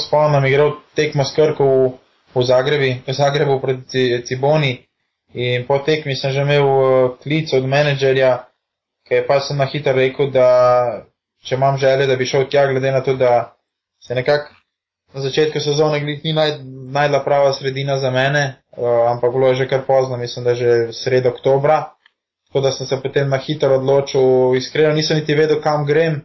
[0.07, 1.89] spomnil, igral tekmo s Krko v,
[2.35, 4.77] v Zagrebi, v Zagrebu proti Ciboni
[5.35, 8.47] in po tekmi sem že imel uh, klic od menedžerja,
[9.07, 11.05] ki je pa sem na hitro rekel, da
[11.45, 13.55] če imam želje, da bi šel tja, glede na to, da
[14.03, 14.53] se nekako
[15.13, 16.57] na začetku sezone ni naj,
[16.91, 20.93] najdla prava sredina za mene, uh, ampak bilo je že kar pozno, mislim, da že
[20.93, 21.83] sredo oktobra.
[22.47, 26.21] Tako da sem se potem na hitro odločil, iskreno nisem niti vedel, kam grem,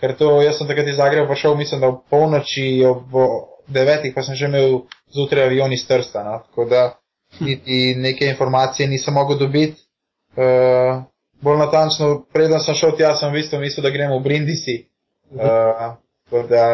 [0.00, 3.16] ker to jaz sem takrat iz Zagreba prišel, mislim, da ob polnoči, ob
[3.68, 6.38] devetih pa sem že imel zjutraj avion iz Trsta, no?
[6.48, 6.82] tako da
[7.40, 9.80] niti neke informacije nisem mogel dobiti.
[10.36, 11.02] Uh,
[11.44, 14.76] bolj natančno, preden sem šel tja, sem v bistvu mislil, da gremo v Brindisi.
[15.34, 16.64] Uh, tako da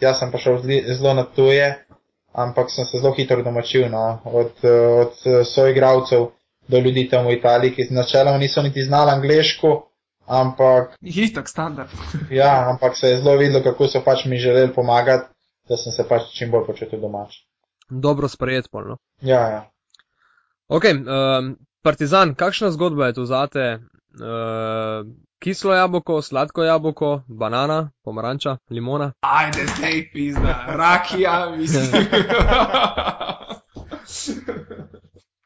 [0.00, 0.58] tja sem pa šel
[0.96, 1.66] zelo na tuje,
[2.32, 4.20] ampak sem se zelo hitro domačil no?
[4.24, 4.64] od,
[5.02, 6.30] od soigravcev
[6.68, 9.88] do ljudi tam v Italiji, ki načeloma niso niti znali angliško,
[10.26, 10.96] ampak.
[11.00, 11.90] Itak standard.
[12.30, 15.30] ja, ampak se je zelo videlo, kako so pač mi želeli pomagati,
[15.68, 17.38] da sem se pač čim bolj počutil domač.
[17.90, 18.98] Dobro sprejet polno.
[19.22, 19.62] Ja, ja.
[20.68, 21.54] Ok, um,
[21.86, 23.78] Partizan, kakšna zgodba je tu zate?
[24.18, 25.06] Uh,
[25.38, 29.12] kislo jabolko, sladko jabolko, banana, pomaranča, limona.
[29.20, 31.86] Ajde, zdaj pizda, rakija, mislim.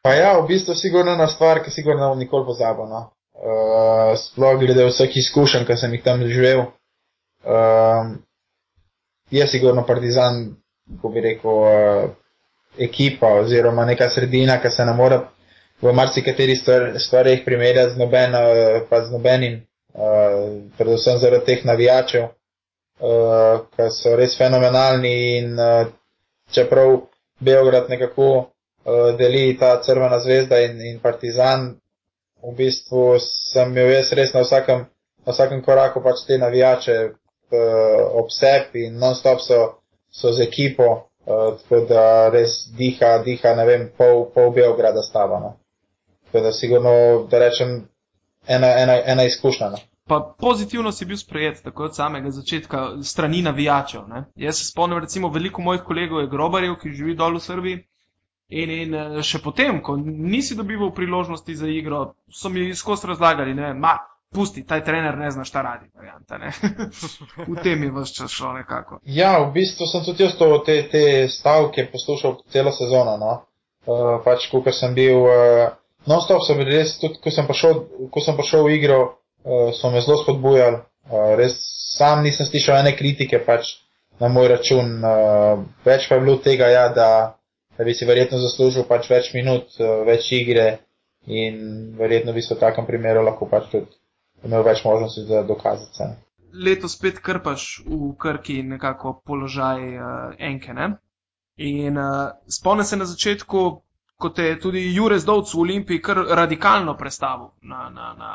[0.03, 2.88] pa ja, v bistvu sigurno ena stvar, ki sigurno ne bom nikoli pozabil.
[2.88, 3.03] No.
[3.37, 6.62] Uh, sploh glede vseh izkušenj, ki sem jih tam doživel.
[7.44, 8.16] Uh,
[9.31, 10.57] je sigurno partizan,
[11.03, 12.09] ko bi rekel, uh,
[12.79, 15.20] ekipa oziroma neka sredina, ki se ne more
[15.81, 16.57] v marsikateri
[16.99, 19.61] stvarih primerjati z, noben, uh, z nobenim
[19.95, 22.27] uh, predvsem zaradi teh navijačev,
[23.01, 25.87] uh, ki so res fenomenalni in uh,
[26.53, 27.01] čeprav
[27.40, 31.71] Beograd nekako uh, deli ta crvena zvezda in, in partizan,
[32.43, 34.85] v bistvu sem imel jaz res na vsakem,
[35.25, 39.61] na vsakem koraku pač te navijače uh, ob sebi in non-stop so,
[40.12, 40.90] so z ekipo,
[41.25, 45.40] uh, tako da res diha, diha, ne vem, pol, pol Beograda stava.
[45.40, 45.60] No.
[46.31, 46.90] Tako da sigurno,
[47.31, 47.88] da rečem,
[48.47, 49.71] ena, ena, ena izkušnja.
[49.71, 49.79] No.
[50.07, 54.09] Pa pozitivno si bil sprejet, tako od samega začetka, strani navijačev.
[54.09, 54.25] Ne?
[54.37, 57.83] Jaz se spomnim, recimo, veliko mojih kolegov je grobarjev, ki živi dol v Srbiji.
[58.51, 63.55] In, in eh, še potem, ko nisi dobival priložnosti za igro, so mi skozi razlagali,
[63.55, 63.93] ne, ma,
[64.35, 66.51] pusti, taj trener ne zna šta radi, varianta, ne.
[67.53, 68.99] v tem je vse čas šlo nekako.
[69.07, 73.14] Ja, v bistvu sem tudi jaz to, te, te stavke poslušal celo sezono.
[73.23, 73.37] No?
[73.87, 75.71] Uh, pač, ko sem bil, uh,
[76.06, 79.00] non-stop so bili res, tudi ko sem prišel, ko sem prišel v igro,
[79.44, 80.80] uh, so me zelo spodbujali.
[81.10, 81.58] Uh, res
[81.96, 83.76] sam nisem slišal ene kritike pač
[84.20, 84.96] na moj račun.
[85.02, 87.10] Uh, več pa je bilo tega, ja, da
[87.80, 90.66] da bi si verjetno zaslužil pač več minut, eh, več igre
[91.24, 91.54] in
[91.96, 93.88] verjetno bi se v takem primeru lahko pač tudi
[94.44, 96.08] imel več možnosti za dokazati.
[96.52, 100.74] Leto spet krpaš v krki nekako položaj uh, enke.
[100.76, 100.90] Ne?
[101.56, 103.62] In uh, spomnim se na začetku,
[104.20, 108.30] kot je tudi Jurek Zdovc v Olimpiji kar radikalno predstavil na, na, na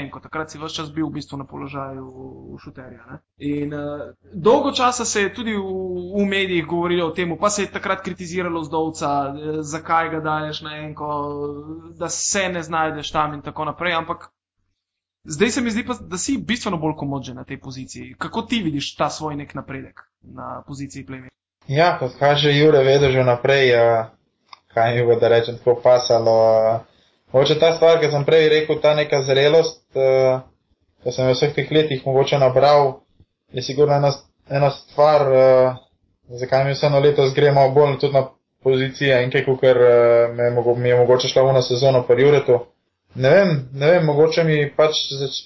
[0.00, 0.20] enko.
[0.22, 3.02] Takrat si vse čas bil v bistvu na položaju šuterja.
[3.10, 3.18] Ne?
[3.50, 5.62] In uh, dolgo časa se je tudi v,
[6.14, 10.62] v medijih govorilo o tem, pa se je takrat kritiziralo Zdovca, eh, zakaj ga daješ
[10.62, 11.08] na enko,
[11.98, 13.96] da se ne znajdeš tam in tako naprej.
[13.98, 14.28] Ampak
[15.24, 18.14] zdaj se mi zdi, pa, da si bistveno bolj komodžen na tej poziciji.
[18.18, 21.28] Kako ti vidiš ta svoj nek napredek na poziciji pleme?
[21.68, 23.74] Ja, kot kaže Jure, vedo že naprej.
[23.74, 24.17] Uh
[24.78, 26.38] kaj mi bo, da rečem, tako pasalo.
[27.32, 30.40] Mogoče ta stvar, ki sem prej rekel, ta neka zrelost, uh,
[31.04, 33.02] ki sem jo v vseh teh letih mogoče nabral,
[33.52, 34.12] je sigurno ena,
[34.48, 35.76] ena stvar, uh,
[36.40, 38.24] zakaj mi vseeno letos gremo bolj tudi na
[38.64, 42.62] pozicije in kaj, ker uh, mi je mogoče šla v na sezono po Juretu.
[43.14, 44.96] Ne vem, ne vem, mogoče mi pač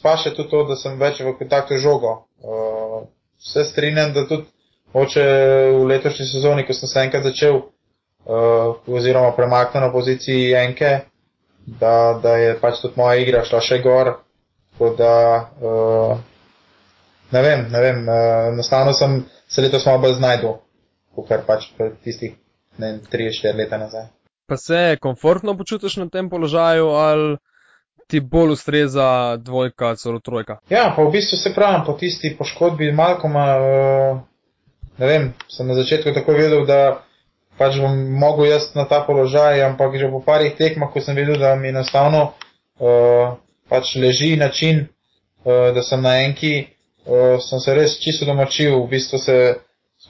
[0.03, 2.27] paše tudi to, da sem več v kontaktu žogo.
[2.43, 3.07] Uh,
[3.43, 4.47] vse strinjam, da tudi
[4.95, 5.27] mogoče
[5.75, 7.63] v letošnji sezoni, ko sem se enkrat začel,
[8.25, 10.99] uh, oziroma premaknil na poziciji enke,
[11.67, 14.17] da, da je pač tudi moja igra šla še gor.
[14.73, 15.15] Tako da,
[15.61, 16.19] uh,
[17.33, 20.57] ne vem, ne vem, uh, enostavno sem se letos malo bolj znajdel,
[21.15, 22.37] kot kar pač pred tistih
[22.81, 24.09] 3-4 leta nazaj.
[24.49, 27.37] Pa se komfortno počutiš na tem položaju ali
[28.09, 30.59] ti bolj ustreza dvojka, celo trojka?
[30.69, 34.19] Ja, pa v bistvu se pravim, po tisti poškodbi Malkoma, uh,
[34.99, 37.05] ne vem, sem na začetku tako vedel, da
[37.59, 41.39] pač bom mogel jaz na ta položaj, ampak že po parih tekmah, ko sem videl,
[41.39, 43.37] da mi enostavno uh,
[43.69, 44.87] pač leži način,
[45.45, 46.69] uh, da sem na enki,
[47.07, 48.79] uh, sem se res čisto domačil.
[48.83, 49.37] V bistvu se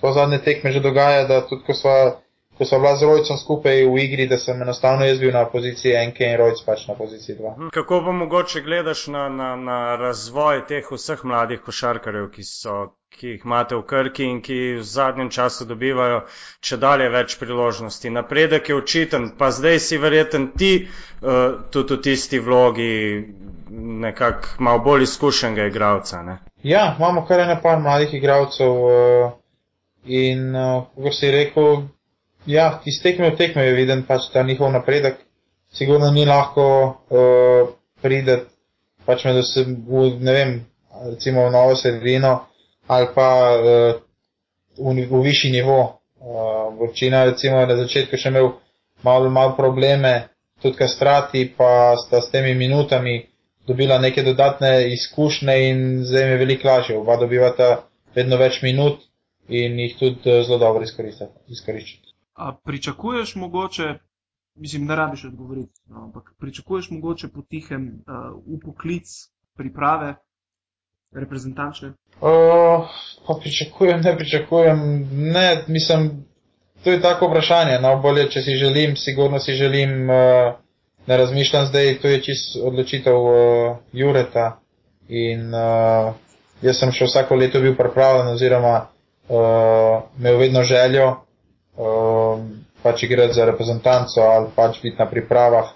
[0.01, 2.23] po zadnje tekme že dogaja, da tudi ko sva,
[2.59, 5.99] ko sva bila z Rojcem skupaj v igri, da sem enostavno jaz bil na poziciji
[5.99, 7.55] enke in Rojc pač na poziciji dva.
[7.59, 12.95] Hm, kako pa mogoče gledaš na, na, na razvoj teh vseh mladih košarkarjev, ki so
[13.19, 16.23] ki jih imate v Krki in ki v zadnjem času dobivajo
[16.61, 18.11] če dalje več priložnosti.
[18.11, 22.93] Napredek je očiten, pa zdaj si verjeten ti uh, tudi v tisti vlogi
[24.05, 26.23] nekako malo bolj izkušenega igralca.
[26.23, 26.39] Ne?
[26.63, 29.33] Ja, imamo kar ene par mladih igralcev uh,
[30.05, 31.83] in, uh, kako si rekel,
[32.47, 35.23] ja, iz tekme v tekme je viden pač ta njihov napredek.
[35.73, 36.65] Sigurno ni lahko
[37.09, 37.69] uh,
[38.03, 38.51] prideti
[39.07, 39.77] pač med vsem,
[40.21, 40.51] ne vem,
[41.11, 42.33] recimo v novo sredino,
[42.93, 44.01] ali pa uh,
[44.79, 45.99] v, v višji nivo.
[46.23, 48.53] Uh, Vrčina recimo na začetku še imel
[49.03, 50.29] malo, malo probleme,
[50.63, 53.27] tudi kastrati, pa sta s temi minutami
[53.67, 56.99] dobila neke dodatne izkušnje in zdaj je veliko lažje.
[56.99, 59.03] Oba dobivata vedno več minut
[59.49, 62.15] in jih tudi uh, zelo dobro izkoriščati.
[62.39, 63.95] A pričakuješ mogoče,
[64.57, 69.11] mislim, ne rabiš odgovoriti, no, ampak pričakuješ mogoče potihem uh, v poklic
[69.59, 70.15] priprave
[71.13, 71.93] reprezentančne?
[72.21, 75.09] Uh, pričakujem, ne pričakujem.
[75.13, 76.11] Ne, mislim,
[76.85, 77.79] to je tako vprašanje.
[77.83, 80.55] No, bolje, če si želim, sigurno si želim, uh,
[81.07, 84.59] ne razmišljam zdaj, to je čist odločitev uh, Jureta.
[85.09, 86.15] In uh,
[86.63, 88.75] jaz sem še vsako leto bil pripravljen oziroma
[89.29, 92.41] uh, imel vedno željo uh,
[92.83, 95.75] pač igrati za reprezentanco ali pač biti na pripravah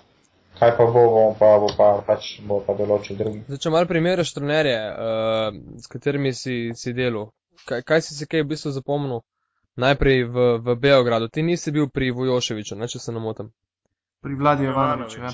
[0.59, 3.43] kaj pa bo, bo pa, bo pa, pač bo pa določil drugi.
[3.49, 7.31] Zdaj, če malo primeriš trenerje, uh, s katerimi si, si delal,
[7.69, 9.23] kaj, kaj si se kaj v bistvu zapomnil?
[9.77, 13.51] Najprej v, v Beogradu, ti nisi bil pri Vojoševiču, ne če se namotam.
[14.25, 15.33] Pri Vladiju Ivanoviču, ja.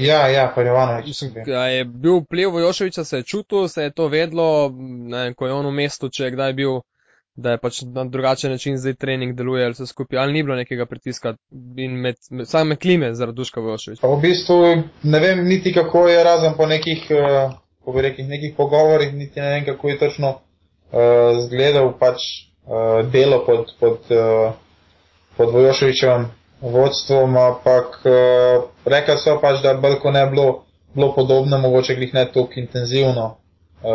[0.00, 1.28] Ja, ja, pri Ivanoviču.
[1.44, 4.72] Je bil vpliv Vojoševiča, se je čutil, se je to vedlo,
[5.12, 6.80] ne, ko je on v mestu, če je kdaj bil
[7.34, 10.56] da je pač na drugačen način zdaj trening deluje ali vse skupaj, ali ni bilo
[10.56, 11.34] nekega pritiska
[11.76, 14.06] in med, med same klime zaradi Duška Vojoševiča.
[14.06, 14.58] V bistvu
[15.02, 19.50] ne vem niti kako je razen po nekih, uh, po rekih, nekih pogovorih, niti ne
[19.50, 22.20] vem kako je točno uh, zgledal pač
[22.66, 24.52] uh, delo pod, pod, uh,
[25.36, 26.28] pod Vojoševičem
[26.60, 30.64] vodstvom, ampak uh, rekli so pač, da bolj ko ne bilo,
[30.94, 33.36] bilo podobno, mogoče glih ne toliko intenzivno,
[33.82, 33.90] uh,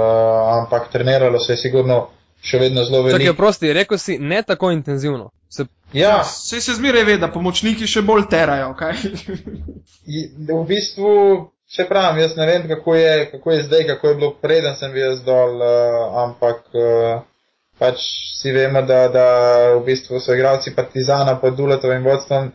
[0.58, 2.08] ampak treniralo se je sigurno
[2.42, 3.20] še vedno zelo veliko.
[3.20, 5.32] Čakaj, prosti, rekel si ne tako intenzivno.
[5.50, 8.98] Se, Ja, Vse se zmeraj ve, da pomočniki še bolj terajo, kaj?
[10.50, 11.14] v bistvu,
[11.72, 14.92] če pravim, jaz ne vem, kako je, kako je zdaj, kako je bilo preden sem
[14.92, 17.24] bil jaz dol, uh, ampak uh,
[17.80, 19.28] pač vsi vemo, da, da
[19.78, 22.52] v bistvu so igralci Partizana pod Duletovim vodstvom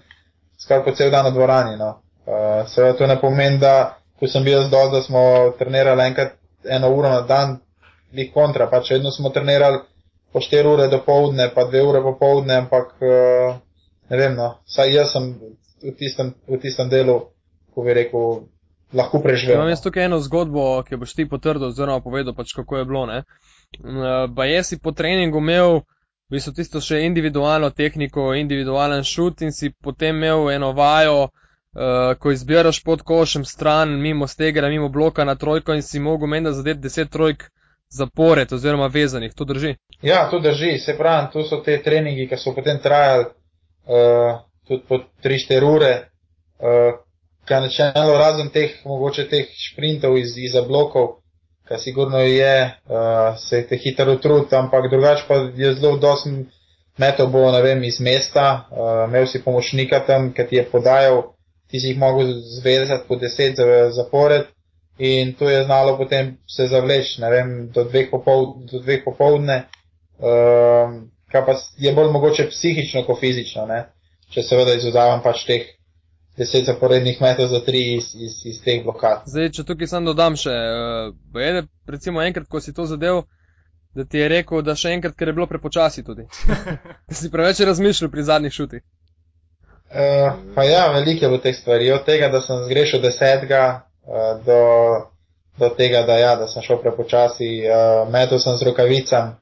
[0.61, 1.77] skoraj po cel dan v dvorani.
[1.81, 1.91] No.
[2.27, 5.25] Uh, Seveda to ne pomeni, da ko sem bil jaz dol, da smo
[5.59, 6.37] trenirali enkrat
[6.69, 7.59] eno uro na dan,
[8.13, 9.83] ni kontra, pač vedno smo trenirali
[10.33, 13.61] po 4 ure do povdne, pa 2 ure popovdne, ampak uh,
[14.11, 15.35] ne vem, no, saj jaz sem
[15.83, 17.19] v tistem, v tistem delu,
[17.75, 18.45] ko bi rekel,
[18.93, 19.57] lahko preživel.
[19.57, 19.75] Imam no.
[19.75, 23.07] jaz tukaj eno zgodbo, ki boš ti potrdil, oziroma povedal, pač kako je bilo.
[23.07, 23.23] ne.
[23.81, 25.83] Mm, Pa jaz si po treningu imel
[26.29, 32.15] v bistvu tisto še individualno tehniko, individualen šut in si potem imel eno vajo, uh,
[32.17, 36.53] ko izbiraš pod košem stran, mimo stegera, mimo bloka na trojko in si mogel menda
[36.53, 37.51] zadeti deset trojk
[37.93, 39.35] zapored oziroma vezanih.
[39.35, 39.75] To drži.
[40.03, 44.83] Ja, to drži, se pravi, tu so te treningi, ki so potem trajali uh, tudi
[44.89, 45.93] po 3-4 ure,
[46.59, 46.95] uh,
[47.45, 51.09] kaj načelo razen teh, mogoče teh šprintov iz, iz blokov,
[51.69, 56.31] kar sigurno je, uh, se te hitro utrud, ampak drugače pa je zelo dosti
[56.99, 61.23] metov bo, ne vem, iz mesta, uh, imel si pomočnika tam, ki ti je podajal,
[61.71, 64.52] ti si jih mogel zvezati po 10 za- zapored.
[64.99, 69.65] In to je znalo potem se zavleči, ne vem, do dveh, popol, do dveh popovdne,
[70.19, 70.99] um,
[71.33, 73.87] kar pa je bolj mogoče psihično kot fizično, ne?
[74.33, 75.65] če seveda izodavam pač teh
[76.37, 79.27] deset zaporednih metov za tri iz, iz, iz teh blokad.
[79.29, 83.25] Zdaj, če tukaj sam dodam še, uh, je, recimo enkrat, ko si to zadev,
[83.97, 86.25] da ti je rekel, da še enkrat, ker je bilo prepočasi tudi.
[87.09, 88.85] da si preveč razmišljal pri zadnjih šutih.
[89.93, 93.83] Uh, pa ja, veliko je bilo teh stvari, od tega, da sem zgrešil desetega,
[94.47, 94.61] do,
[95.59, 99.37] do tega, da, ja, da sem šel prepočasi, uh, metal sem z rokavicam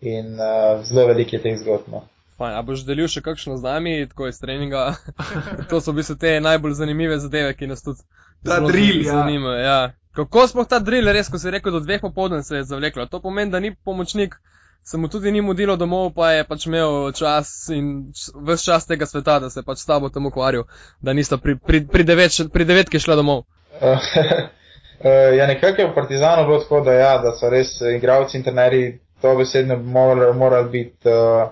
[0.00, 1.88] in uh, zelo veliko je teh zgodb.
[1.92, 2.04] No.
[2.38, 4.94] Fajn, a boš delil še kakšno z nami, tako iz treninga?
[5.70, 8.02] to so v bistvu te najbolj zanimive zadeve, ki nas tudi
[8.44, 9.12] Ta drill, ja.
[9.12, 9.60] zanimajo.
[9.60, 9.92] Ja.
[10.14, 13.06] Kako sploh ta drill, res, ko si rekel, do dveh popoldan se je zavleklo?
[13.10, 14.36] To pomeni, da ni pomočnik,
[14.84, 19.06] se mu tudi ni mudilo domov, pa je pač imel čas in vse čas tega
[19.06, 20.68] sveta, da se je pač s tabo tam ukvarjal,
[21.00, 23.46] da nista pri, pri, pri, devet, pri devetki šla domov.
[23.84, 28.44] Uh, ja, nekako je v Partizanu bilo tako, da, ja, da so res igravci in
[28.44, 31.48] trenerji to besedno morali, morali biti uh,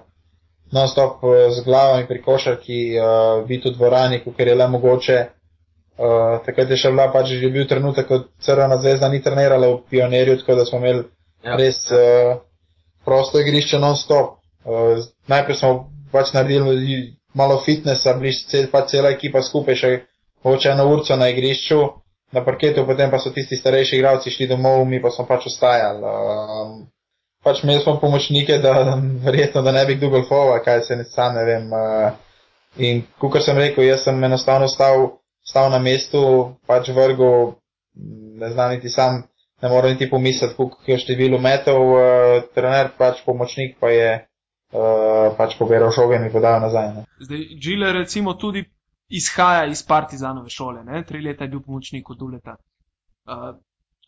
[0.72, 5.18] non-stop uh, z glavami pri košarki, uh, biti v dvorani, ker je le mogoče.
[5.98, 9.82] Uh, takrat je še bila pač že bil trenutek, ko Crvena zvezda ni trenirala v
[9.90, 11.04] pionirju, tako da smo imeli
[11.44, 11.56] ja.
[11.56, 12.38] res uh,
[13.04, 14.38] prosto igrišče non-stop.
[14.64, 15.72] Uh, najprej smo
[16.12, 19.92] pač naredili malo fitnessa, bili cel, pa cela ekipa skupaj še
[20.44, 21.80] mogoče eno urco na igrišču,
[22.32, 26.00] na parketu, potem pa so tisti starejši igralci šli domov, mi pa smo pač ostajali.
[26.00, 26.76] Um,
[27.44, 31.36] pač imeli smo pomočnike, da verjetno, da ne bi kdo golfoval, kaj se ne sam
[31.36, 31.68] ne vem.
[31.72, 32.12] Uh,
[32.80, 36.24] in kot sem rekel, jaz sem enostavno stal, stal na mestu,
[36.66, 37.52] pač vrgel,
[38.40, 39.22] ne znam niti sam,
[39.62, 44.12] ne morem niti pomisliti, koliko je število metov, uh, trener pač pomočnik pa je
[44.72, 46.94] uh, pač poberal žoge in mi podal nazaj.
[46.96, 47.04] Ne.
[47.20, 48.64] Zdaj, Džile recimo tudi
[49.12, 51.04] izhaja iz Partizanove šole, ne?
[51.04, 52.56] tri leta je bil pomočnik od Duleta.
[53.26, 53.54] Uh,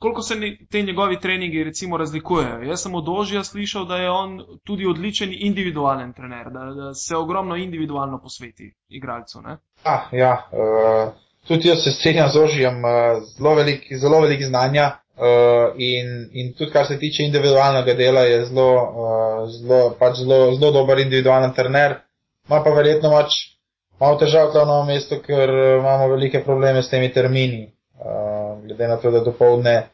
[0.01, 2.63] koliko se ne, te njegovi treningi recimo razlikujejo?
[2.63, 7.17] Jaz sem od Ožija slišal, da je on tudi odličen individualen trener, da, da se
[7.17, 9.43] ogromno individualno posveti igralcu.
[9.43, 9.57] Ne?
[9.85, 11.13] Ah, ja, uh,
[11.49, 16.53] tudi jaz se strinjam z Ožijem, uh, zelo velik, zelo velik znanja uh, in, in
[16.59, 21.53] tudi kar se tiče individualnega dela je zelo, uh, zelo, pač zelo, zelo dober individualen
[21.55, 22.01] trener.
[22.49, 23.54] Ma pa verjetno pač
[24.01, 27.69] malo težav na novem mestu, ker uh, imamo velike probleme s temi termini.
[27.95, 29.89] Uh, glede na to, da dopoledne,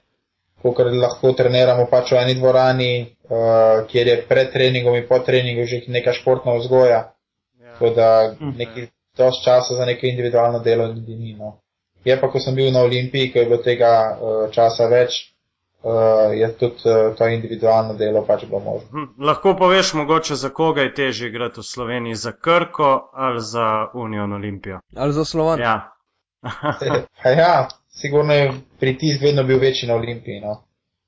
[0.63, 2.93] ko lahko treniramo pač v eni dvorani,
[3.29, 7.13] uh, kjer je pred treningom in po treningu že neka športna vzgoja.
[7.61, 7.73] Ja.
[7.73, 11.59] Tako da neki dosti časa za neko individualno delo ni no.
[12.05, 15.33] Je pa, ko sem bil na Olimpiji, ko je bilo tega uh, časa več,
[15.83, 18.89] uh, je tudi uh, to individualno delo pač bilo možno.
[18.91, 23.87] Hm, lahko poveš mogoče, za koga je težje igrati v Sloveniji, za Krko ali za
[23.95, 24.81] Union Olimpijo?
[24.97, 25.61] Ali za Slovan?
[25.61, 25.93] Ja.
[27.25, 30.41] Ja, sigurno je pritisk vedno bil večji na Olimpiji.
[30.41, 30.63] No.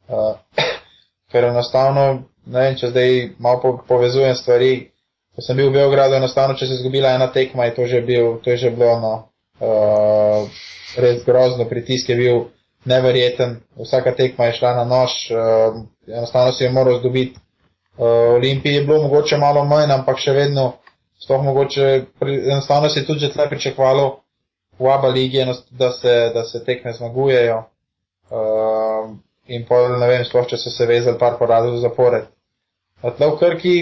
[0.08, 0.36] Uh,
[1.32, 4.72] ker enostavno, ne vem, če zdaj malo po, povezujem stvari.
[5.32, 8.02] Ko sem bil v Beogradu, enostavno, če se je zgubila ena tekma, je to že,
[8.04, 9.12] bil, to je že bilo no,
[9.64, 10.64] uh,
[11.00, 11.64] res grozno.
[11.70, 12.42] Pritisk je bil
[12.84, 17.38] neverjeten, vsaka tekma je šla na nož, uh, enostavno si je moral zdobiti.
[17.96, 20.72] Uh, Olimpiji je bilo mogoče malo manj, ampak še vedno,
[21.22, 24.06] sploh mogoče, pri, enostavno si tudi že tle pričakovalo
[24.78, 27.64] v oba ligi, da se, da se tekme zmagujejo.
[28.32, 29.12] Uh,
[29.46, 32.30] in pol, ne vem, sploh če so se vezali par porazov zapored.
[33.02, 33.74] Tle v Krki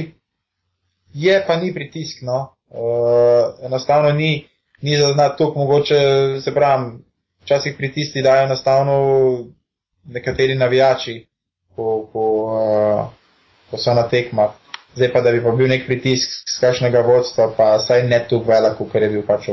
[1.14, 2.54] je pa ni pritisk, no.
[2.68, 4.48] uh, enostavno ni,
[4.82, 6.00] ni zaznati tukaj, mogoče
[6.40, 7.04] se pravim,
[7.50, 8.94] včasih pritisti dajo enostavno
[10.04, 11.26] nekateri navijači,
[11.76, 13.06] ko, ko, uh,
[13.70, 14.50] ko so na tekmah.
[14.94, 18.38] Zdaj pa, da bi pa bil nek pritisk z kakšnega vodstva, pa saj ne tu
[18.46, 19.50] velik, ker je bil pač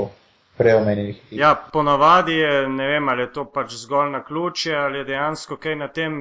[0.58, 1.22] preomenjenih.
[1.32, 5.58] Ja, ponavadi je, ne vem, ali je to pač zgolj na ključe, ali je dejansko
[5.58, 6.18] kaj na tem,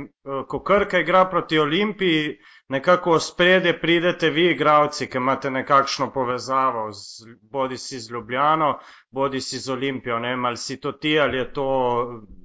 [0.49, 2.37] ko Krka igra proti Olimpiji,
[2.68, 8.78] nekako v spredje pridete vi, igravci, ki imate nekakšno povezavo, z, bodi si z Ljubljano,
[9.11, 11.68] bodi si z Olimpijo, ne vem, ali si to ti, ali je to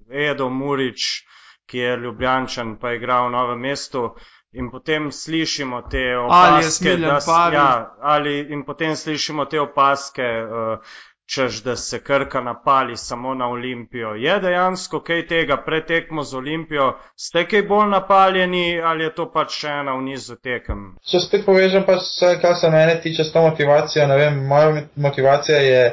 [0.10, 1.26] Edo Murič,
[1.66, 4.12] ki je Ljubljančan, pa igra v novem mestu.
[4.52, 7.20] In potem slišimo te opaske, Ali da
[7.54, 10.98] ja, ali, in potem slišimo te opaske, uh,
[11.34, 14.10] češ da se Krka napali samo na Olimpijo.
[14.10, 16.94] Je dejansko kaj tega pretekmo z Olimpijo?
[17.16, 20.84] Ste kaj bolj napaljeni ali je to pač še ena v nizu tekem?
[21.12, 24.84] Če spet povežem, pa vse, kar se mene tiče s to motivacijo, ne vem, moja
[24.96, 25.84] motivacija je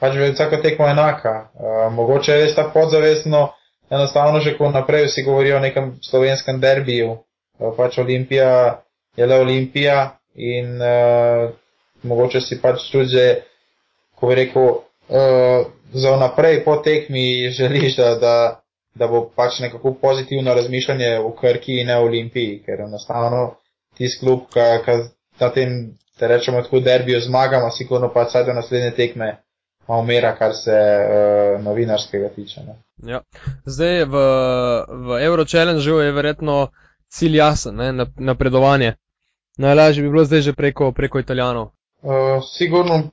[0.00, 1.34] pač vsako tekmo enaka.
[1.54, 3.48] Uh, mogoče je res ta podzavestno,
[3.90, 7.16] enostavno že ko naprej vsi govorijo o nekem slovenskem derbiju.
[7.58, 8.82] Uh, pač Olimpija
[9.16, 9.98] je le Olimpija
[10.34, 11.50] in uh,
[12.02, 13.26] mogoče si pač tudi že,
[14.20, 18.34] ko bi rekel, uh, za naprej po tekmi želiš, da, da,
[18.94, 23.54] da bo pač nekako pozitivno razmišljanje v Krki in ne v Olimpiji, ker enostavno
[23.96, 24.98] tisti klub, ki
[25.40, 29.36] na tem, da rečemo tako, derbiju zmagamo, sigurno pa vsaj do naslednje tekme
[29.88, 32.60] malo mera, kar se uh, novinarskega tiče.
[32.60, 32.74] Ne.
[33.12, 33.20] Ja.
[33.64, 34.16] Zdaj v,
[34.88, 36.68] v Euro Challengeu je verjetno
[37.08, 37.92] cilj jasen, ne?
[37.92, 38.94] nap- napredovanje.
[39.58, 41.70] Najlažje bi bilo zdaj že preko, preko Italijanov.
[42.02, 43.10] Uh, sigurno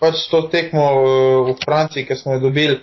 [0.00, 2.80] pač to tekmo uh, v Franciji, ki smo jo dobili,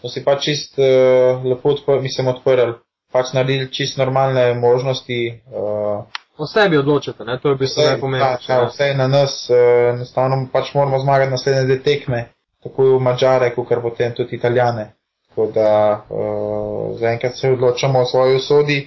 [0.00, 2.74] smo si pač čist uh, lepo odprli, mislim odprli,
[3.12, 5.40] pač naredili čist normalne možnosti.
[5.50, 6.06] Uh,
[6.40, 7.36] O sebi odločite, ne?
[7.36, 8.52] to je v bistvu Vse, najpomembnejše.
[8.52, 9.56] ja, vse je na nas, uh,
[9.94, 12.20] enostavno pač moramo zmagati naslednje dve tekme,
[12.64, 14.94] tako v Mačare, kot potem tudi Italijane.
[15.28, 15.68] Tako da
[16.08, 18.78] uh, zaenkrat se odločamo o svoji usodi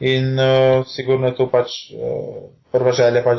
[0.00, 3.38] in uh, sigurno je to pač uh, prva želja, pač,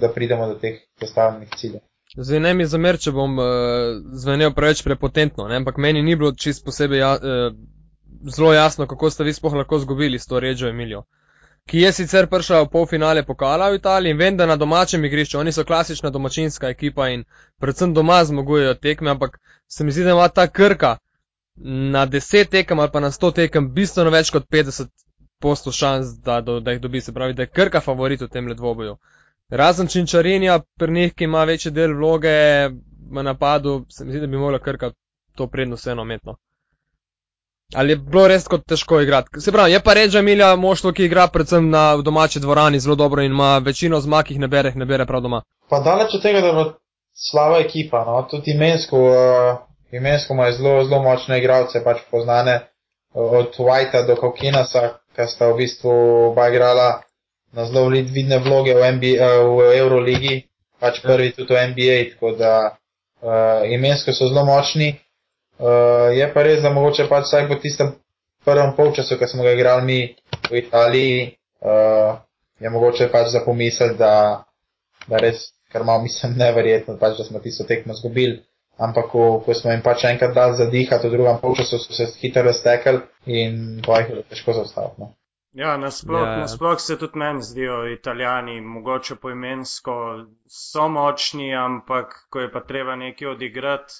[0.00, 1.80] da pridemo do teh postavljenih ciljev.
[2.16, 3.46] Zdaj ne mi zamer, če bom uh,
[4.20, 5.56] zvenel preveč prepotentno, ne?
[5.62, 7.54] ampak meni ni bilo čist posebej ja, uh,
[8.28, 11.06] zelo jasno, kako ste vi sploh lahko zgubili s to Reggio Emilijo.
[11.66, 15.38] Ki je sicer prišla v polfinale pokala v Italiji in vem, da na domačem igrišču,
[15.38, 17.24] oni so klasična domačinska ekipa in
[17.60, 19.38] predvsem doma zmagujejo tekme, ampak
[19.68, 20.96] se mi zdi, da ima ta krka
[21.94, 24.90] na 10 tekem ali pa na 100 tekem bistveno več kot 50
[25.40, 28.52] posto šans, da, da, da jih dobi, se pravi, da je krka favorit v tem
[28.56, 28.96] dvoboju.
[29.52, 32.68] Razen Činčarinja, pri njih, ki ima večji del vloge
[33.12, 34.90] v napadu, se mi zdi, da bi morala krka
[35.36, 36.36] to prednost vseeno umetno.
[37.74, 39.40] Ali je bilo res tako težko igrati?
[39.40, 43.22] Se pravi, je pa Reggio Emilia moštvo, ki igra predvsem na domači dvorani zelo dobro
[43.22, 45.42] in ima večino zmag, ki jih ne bere, ne bere prav doma.
[45.68, 46.64] Pa daleč od tega, da bo
[47.12, 53.38] slaba ekipa, no, tudi imensko, uh, imensko ima zelo, zelo močne igralce, pač poznane uh,
[53.40, 55.96] od Whitea do Kokinasa, ki sta v bistvu
[56.32, 57.02] oba igrala
[57.52, 60.36] na zelo vid- vidne vloge v, NBA, v Euroligi,
[60.80, 62.52] pač prvi tudi v NBA, tako da
[63.22, 64.96] uh, imensko so zelo močni.
[65.62, 67.92] Uh, je pa res, da mogoče pač vsaj po tistem
[68.44, 69.98] prvem polčasu, ki smo ga igrali mi
[70.50, 72.16] v Italiji, uh,
[72.58, 74.42] je mogoče pač za pomisliti, da,
[75.06, 78.40] da res, kar malo mislim neverjetno, pač, da smo tisto tekmo zgubili.
[78.82, 82.42] Ampak, ko, ko smo jim pač enkrat dali zadihati, v drugem polčasu so se hitro
[82.42, 84.98] raztekli in to je bilo težko zaustaviti.
[84.98, 85.12] No.
[85.52, 86.36] Ja, nasploh, Ja.
[86.38, 89.96] nasploh se tudi meni zdijo italijani, mogoče poimensko
[90.48, 93.94] so močni, ampak ko je pa treba nekaj odigrati,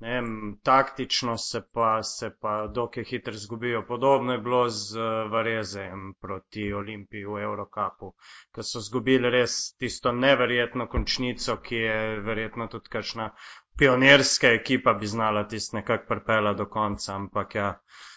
[0.00, 0.28] ne vem,
[0.62, 3.82] taktično se pa, se pa dokaj hitro zgubijo.
[3.84, 8.12] Podobno je bilo z eh, Varezejem proti Olimpiji v Eurocupu,
[8.52, 13.30] ko so zgubili res tisto neverjetno končnico, ki je verjetno tudi kakšna
[13.78, 17.74] pionirska ekipa bi znala tisto nekako pripela do konca, ampak ja,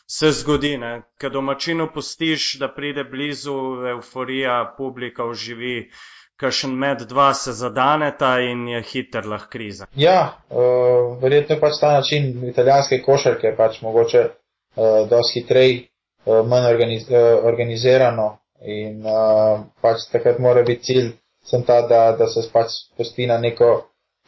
[0.08, 3.58] se zgodi, ne, ker domačinu pustiš, da pride blizu,
[3.96, 5.90] euforija, publika uživi,
[6.38, 9.88] kakšen med dva se zadaneta in je hiter lahko kriza.
[9.96, 15.80] Ja, uh, verjetno je pač ta način italijanske košarke pač mogoče uh, dosti hitrej,
[16.26, 21.10] uh, manj organiz, uh, organizirano in uh, pač takrat mora biti cilj
[21.48, 23.72] sem ta, da, da se pač spusti na neko,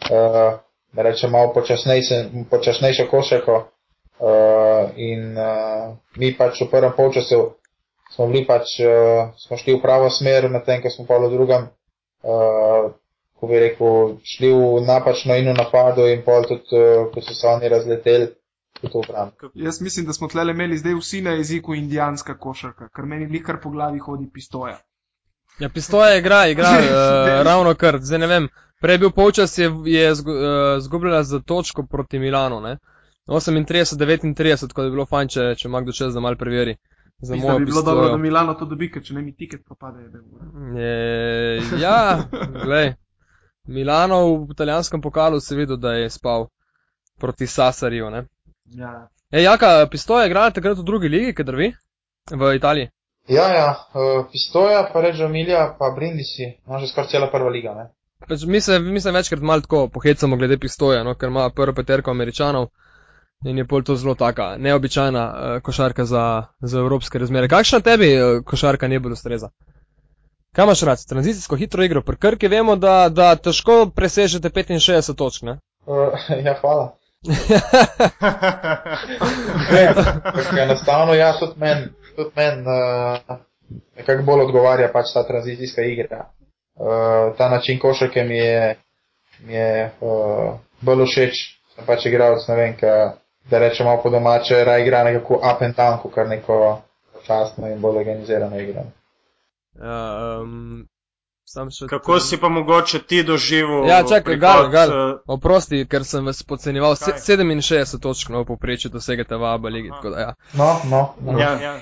[0.10, 0.58] uh,
[0.94, 7.56] da rečem, malo počasnejše- počasnejšo košarko uh, in uh, mi pač v prvem polčasu
[8.16, 11.70] smo bili pač, uh, smo šli v pravo smer, medtem ko smo pa v drugem
[12.24, 12.92] uh,
[13.40, 17.34] ko bi rekel, šli v napačno in v napadu in pol tudi, uh, ko so
[17.34, 18.28] se oni razleteli.
[19.54, 23.60] Jaz mislim, da smo tle imeli zdaj vsi na jeziku indijanska košarka, ker meni nikar
[23.64, 24.78] po glavi hodi pistoja.
[25.60, 28.48] Ja, pistoja igra, igra uh, ravno kar, zdaj ne vem,
[28.80, 30.16] Prej je bil polčas, je, je eh,
[30.80, 32.78] zgubljala za točko proti Milanu, ne?
[33.28, 36.78] 38-39, tako da bi bilo fajn, če, če ima kdo čas, da mal preveri.
[37.22, 37.96] Za Mislim, bi bilo pistojo.
[37.96, 40.00] dobro, da Milano to dobi, ker če ne mi tiket propade.
[40.02, 42.24] Je, Je, ja,
[42.64, 42.94] glej.
[43.68, 46.48] Milano v italijanskem pokalu se videl, da je spal
[47.20, 48.26] proti Sasariju, ne?
[48.66, 49.10] ja.
[49.32, 51.74] E, Jaka, Pistoja je igrala takrat v drugi ligi, kadar vi?
[52.32, 52.90] V Italiji.
[53.28, 57.76] Ja, ja, uh, Pistoja, pa Reggio Emilia, pa Brindisi, no že skoraj cela prva liga,
[57.78, 57.86] ne.
[58.28, 61.74] Pač mi se, mi se večkrat malo tako pohecamo glede Pistoja, no, ker ima prvo
[61.74, 62.68] peterko američanov
[63.46, 67.48] in je pol to zelo taka neobičajna uh, košarka za, za evropske razmere.
[67.48, 69.50] Kakšna tebi uh, košarka ne bolj ustreza?
[70.56, 71.06] Kaj imaš rad?
[71.10, 72.02] Tranzicijsko hitro igro.
[72.02, 75.60] Pri Krki vemo, da, da težko presežete 65 točk, ne?
[75.86, 76.12] Uh,
[76.46, 76.96] ja, hvala.
[79.70, 79.82] Ne,
[80.50, 81.90] ker enostavno, ja, tudi meni
[82.20, 83.38] tudi men, uh,
[83.96, 86.26] nekako bolj odgovarja pač ta tranzicijska igra.
[86.80, 88.76] Uh, ta način košarke mi je,
[89.40, 91.40] mi je uh, bolj všeč,
[91.76, 92.94] sem pač igralec, ne vem, ka,
[93.52, 96.82] da rečemo po domače, raj igra nekako up and down, kot kar neko
[97.28, 98.86] častno in bolj organizirano igro.
[99.76, 100.88] Ja, um,
[101.90, 103.88] Kako si pa mogoče ti doživel?
[103.88, 104.90] Ja, čakaj, prihod, Gal, Gal.
[105.28, 106.96] Oprosti, ker sem vas podcenjeval.
[106.96, 107.36] Se, Kaj?
[107.36, 109.90] 67 točk no, v povprečju dosegate v ABA ligi.
[110.04, 110.34] Da, ja.
[110.54, 111.40] No, no, no.
[111.40, 111.80] Ja, ja.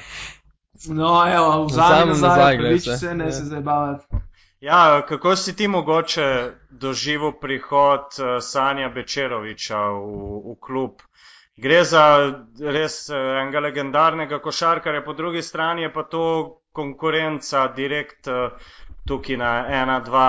[0.87, 2.97] No, evo, Vzamem nazaj, nazaj, se.
[2.97, 3.31] se, ne Ja.
[3.31, 4.05] se zdaj bavati.
[4.59, 11.01] Ja, kako si ti mogoče doživel prihod eh, Sanja Bečeroviča v, v klub?
[11.57, 12.03] Gre za
[12.61, 16.25] res eh, enega legendarnega košarkarja, po drugi strani je pa to
[16.71, 18.49] konkurenca direkt eh,
[19.07, 20.27] tukaj na ena, dva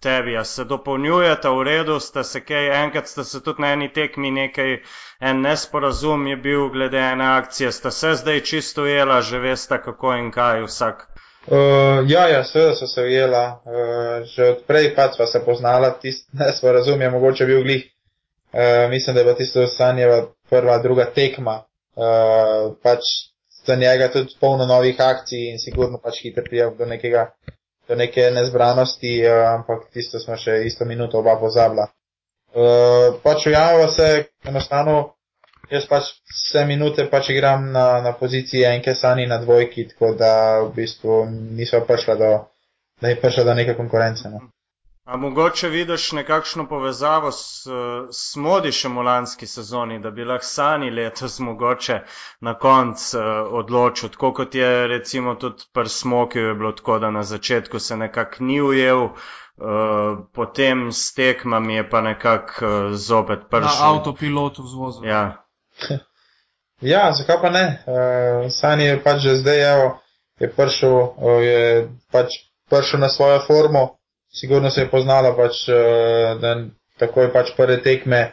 [0.00, 0.44] tebija.
[0.44, 4.76] Se dopolnjujeta v redu, sta se kaj, enkrat sta se tudi na eni tekmi nekaj,
[5.20, 10.14] en nesporazum je bil glede ene akcije, sta se zdaj čisto ujela, že veste kako
[10.14, 11.09] in kaj vsak.
[11.46, 13.62] Uh, ja, ja, seveda so se ujela.
[13.64, 17.86] Uh, že odprej pač sva se poznala, tisti nesporazum je mogoče bil glih.
[18.52, 21.62] Uh, mislim, da je bila tisto Sanjeva prva, druga tekma.
[21.96, 23.30] Uh, pač
[23.66, 27.30] za njega tudi polno novih akcij in sigurno pač hitro prijel do nekega,
[27.88, 31.88] do neke nezbranosti, uh, ampak tisto smo še isto minuto oba pozabila.
[32.50, 35.14] Uh, pač ujavila se enostavno,
[35.70, 40.32] jaz pač vse minute pač igram na, na poziciji enke sani na dvojki, tako da
[40.60, 42.30] v bistvu nismo prišla do,
[43.00, 44.28] da je prišla do neke konkurence.
[44.28, 44.40] No.
[45.10, 47.66] A mogoče vidiš nekakšno povezavo s,
[48.12, 52.00] s Modišem v lanski sezoni, da bi lahko Sani letos mogoče
[52.40, 53.24] na koncu uh,
[53.62, 57.96] odločil, tako kot je recimo tudi pri Smokiju je bilo tako, da na začetku se
[57.96, 59.14] nekako ni ujel, uh,
[60.32, 63.86] potem s tekmami je pa nekako uh, zopet Na prišel.
[63.86, 65.08] avtopilotu vzvozil.
[65.08, 65.49] Ja.
[66.80, 67.64] Ja, zakaj pa ne?
[67.84, 69.88] Uh, Sani je pač že zdaj, evo,
[70.40, 72.40] je prišel, uh, je pač
[72.72, 74.00] prišel na svojo formo,
[74.32, 76.56] sigurno se je poznalo pač, uh, da
[76.96, 78.32] takoj pač prve tekme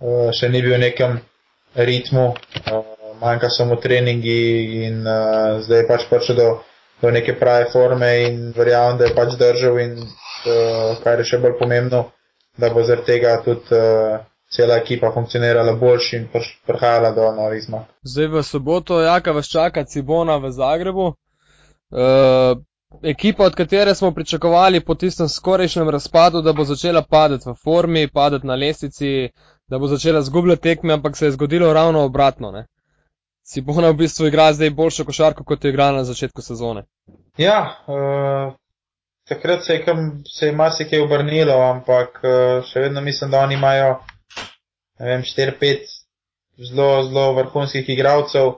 [0.00, 1.20] uh, še ni bil v nekem
[1.76, 2.80] ritmu, uh,
[3.20, 4.40] manjka samo treningi
[4.88, 6.48] in uh, zdaj je pač prišel do,
[7.04, 11.44] do neke prave forme in verjamem, da je pač držal in uh, kar je še
[11.44, 12.06] bolj pomembno,
[12.56, 14.16] da bo zaradi tega tudi uh,
[14.56, 16.28] cela ekipa funkcionirala boljši in
[16.66, 17.88] prihajala do novih zmag.
[18.02, 21.06] Zdaj v soboto, jaka vas čaka Cibona v Zagrebu.
[21.92, 22.60] Uh,
[23.02, 28.08] ekipa, od katere smo pričakovali po tistem skorajšnjem razpadu, da bo začela padati v formi,
[28.08, 29.28] padati na lestvici,
[29.66, 32.50] da bo začela zgubljati tekme, ampak se je zgodilo ravno obratno.
[32.50, 32.66] Ne?
[33.42, 36.84] Cibona v bistvu igra zdaj boljšo košarko, kot je igrala na začetku sezone.
[37.38, 38.54] Ja, uh,
[39.28, 43.54] takrat se je, kam, se je marsikaj obrnilo, ampak uh, še vedno mislim, da oni
[43.54, 43.96] imajo
[45.02, 45.88] vem, 4-5
[46.70, 48.52] zelo, zelo vrhunskih igralcev,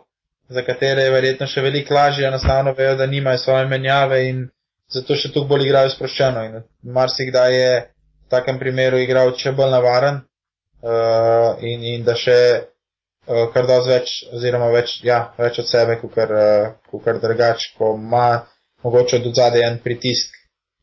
[0.49, 4.45] za katere je verjetno še veliko lažje, enostavno vejo, da nimajo svoje menjave in
[4.92, 6.45] zato še toliko bolj igrajo sproščeno.
[6.49, 6.62] In
[6.97, 13.47] marsikdaj je v takem primeru igralec še bolj navaren uh, in, in da še uh,
[13.55, 16.34] kar dosti več, oziroma več, ja, več od sebe, kot kar,
[16.92, 18.45] uh, drugač, ko ima
[18.84, 20.36] mogoče od zadaj en pritisk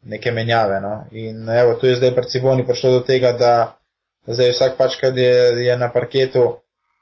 [0.09, 0.82] neke menjave.
[0.82, 0.95] No.
[1.12, 3.53] In evo, tu je zdaj pri Ciboni prišlo do tega, da
[4.28, 6.45] zdaj vsak pač, kad je, je na parketu,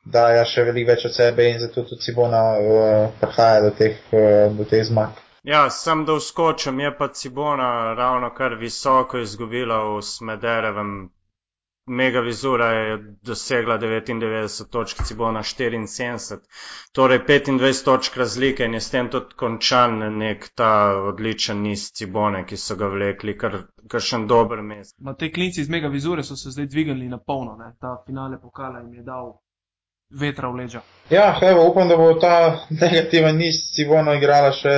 [0.05, 4.47] daja še veliko več od sebe in zato tudi Cibona uh, prihaja do teh, uh,
[4.55, 5.20] do teh zmag.
[5.43, 11.09] Ja, sem da vskočim, je pa Cibona ravno kar visoko izgubila v Smederevem.
[11.90, 16.38] Mega vizura je dosegla 99 točk, Cibona 74,
[16.92, 20.72] torej 25 točk razlike in je s tem tudi končan nek ta
[21.10, 23.58] odličen niz Cibone, ki so ga vlekli, kar,
[23.90, 24.96] kar še en dober mest.
[25.02, 27.74] Ma te klinci iz Mega Vizure so se zdaj dvignili na polno, ne?
[27.82, 29.34] ta finale pokala jim je dal
[30.22, 30.82] vetra v leđa.
[31.10, 34.76] Ja, evo, upam, da bo ta negativen niz Cibono igrala še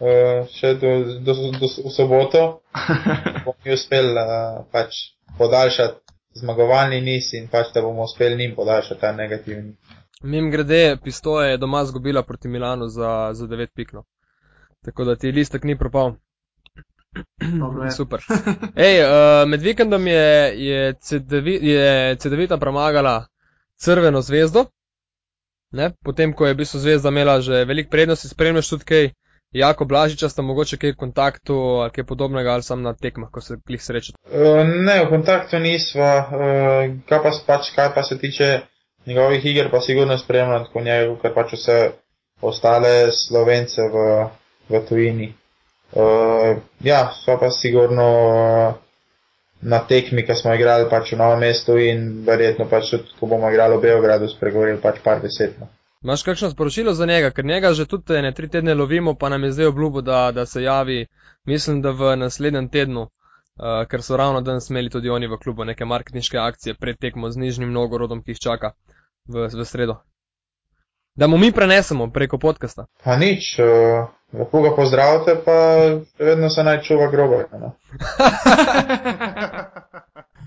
[0.00, 2.46] uh, še do, do, do, do v soboto,
[3.44, 5.04] bomo mi uspeli uh, pač
[5.38, 9.76] podaljšati zmagovalni niz in pač da bomo uspeli njim podaljšati ta negativni.
[10.22, 14.04] Mim grede, pistoje je doma zgubila proti Milanu za, za 9 pikno.
[14.84, 16.12] Tako da ti listek ni propal.
[17.60, 17.90] Dobro je.
[18.00, 18.20] Super.
[18.86, 23.26] Ej, uh, med vikendom je, je, CDV, je CDV-ta premagala
[23.76, 24.64] Crveno zvezdo.
[25.70, 25.90] Ne?
[26.04, 29.10] Potem, ko je v bistvu zvezda imela že veliko prednosti, spremljaš tudi kaj,
[29.52, 33.40] Jako Blažiča sta mogoče kaj v kontaktu ali kaj podobnega ali sam na tekmah, ko
[33.40, 34.18] se klih srečate.
[34.30, 38.60] Uh, ne, v kontaktu nisva, uh, kaj, pa, pač, kaj pa se tiče
[39.06, 41.78] njegovih iger, pa sigurno spremljam tako njega, ker pač vse
[42.40, 44.06] ostale slovence v,
[44.68, 45.32] v tujini.
[45.92, 48.78] Uh, ja, sva pa sigurno uh,
[49.60, 53.50] na tekmi, ki smo igrali pač v novem mestu in verjetno pač tudi, ko bomo
[53.50, 55.58] igrali v Beogradu, spregovorili pač par deset.
[56.04, 59.44] Imaš kakšno sporočilo za njega, ker njega že tudi ne tri tedne lovimo, pa nam
[59.44, 61.06] je zdaj obljubo, da, da se javi,
[61.44, 63.08] mislim, da v naslednjem tednu, uh,
[63.88, 67.36] ker so ravno danes imeli tudi oni v klubu neke marketinške akcije pred tekmo z
[67.36, 68.72] nižnim nogorodom, ki jih čaka
[69.28, 69.98] v, v sredo.
[71.14, 72.86] Da mu mi prenesemo preko podcasta.
[73.04, 75.56] Pa nič, uh, lepo ga pozdravite, pa
[76.18, 77.42] vedno se naj čuva grobo.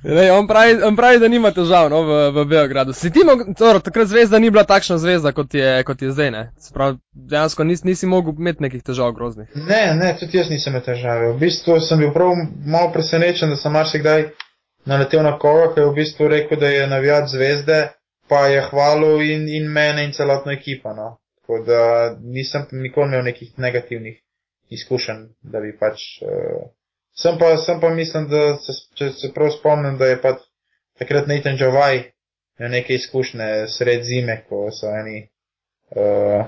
[0.04, 2.94] Lej, on, pravi, on pravi, da nima težav no, v, v Beogradu.
[2.94, 3.24] Si ti,
[3.58, 6.32] torej, takrat zvezda ni bila takšna zvezda, kot je, kot je zdaj.
[6.32, 6.42] Ne?
[6.60, 9.48] Se Pravi, dejansko nis, nisi mogel imeti nekih težav groznih.
[9.56, 11.32] Ne, ne, tudi jaz nisem imel težave.
[11.32, 12.36] V bistvu sem bil prav
[12.66, 14.28] malo presenečen, da sem marsikdaj
[14.92, 17.82] naletel na koga, ki je v bistvu rekel, da je navijat zvezde,
[18.28, 20.92] pa je hvalil in, in mene in celotno ekipo.
[20.98, 21.14] No.
[21.40, 21.82] Tako da
[22.20, 24.20] nisem nikoli imel nekih negativnih
[24.70, 26.10] izkušenj, da bi pač.
[26.28, 26.72] Uh,
[27.16, 30.42] sem, pa, sem pa mislim, da se, če se prav spomnim, da je pač
[31.00, 32.04] takrat Nathan Javaj
[32.60, 35.28] imel neke izkušnje sred zime, ko so eni.
[35.94, 36.46] Uh,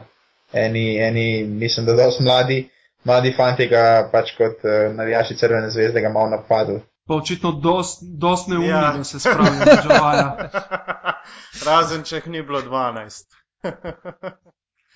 [0.54, 2.60] eni, eni, mislim, da dosti mladi,
[3.04, 6.80] mladi fanti ga pač kot uh, navijači Crvene zvezde ga malo napadli.
[7.08, 8.94] Pa očitno dost, dost neumni, Ja.
[8.98, 10.50] da se spravijo na Džavaja.
[11.68, 13.26] Razen, če jih ni bilo 12.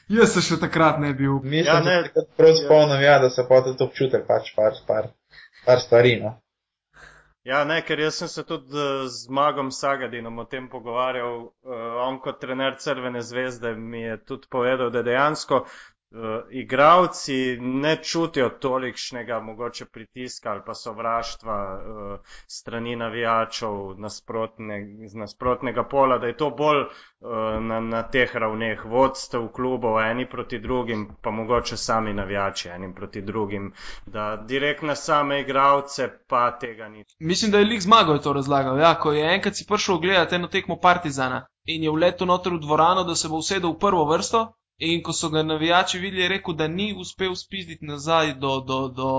[0.09, 1.35] Jaz se še takrat ne bi bil.
[1.43, 2.09] Mislim, Ja, ja, ne.
[2.15, 5.11] da se prav spomnim, ja, da so pa tudi občutek pač par, par,
[5.65, 6.19] par stvari.
[6.23, 6.35] No.
[7.47, 11.37] Ja, ne, ker jaz sem se tudi eh, z Magom Sagadinom o tem pogovarjal.
[11.63, 15.63] Uh, on kot trener Crvene zvezde mi je tudi povedal, da dejansko
[16.11, 16.19] uh,
[16.51, 25.83] igravci ne čutijo tolikšnega mogoče pritiska ali pa sovraštva uh, strani navijačev nasprotne, z nasprotnega
[25.83, 31.07] pola, da je to bolj uh, na, na teh ravneh vodstev klubov, eni proti drugim,
[31.21, 33.73] pa mogoče sami navijači enim proti drugim,
[34.05, 37.05] da direkt na same igravce pa tega ni.
[37.19, 38.79] Mislim, da je lik zmagal to razlagal.
[38.79, 42.59] Ja, ko je enkrat si prišel gledati eno tekmo Partizana in je vletel noter v
[42.59, 44.53] dvorano, da se bo usedel v prvo vrsto.
[44.79, 48.77] In ko so ga navijači videli, je rekel, da ni uspel spizditi nazaj do, do,
[48.87, 49.09] do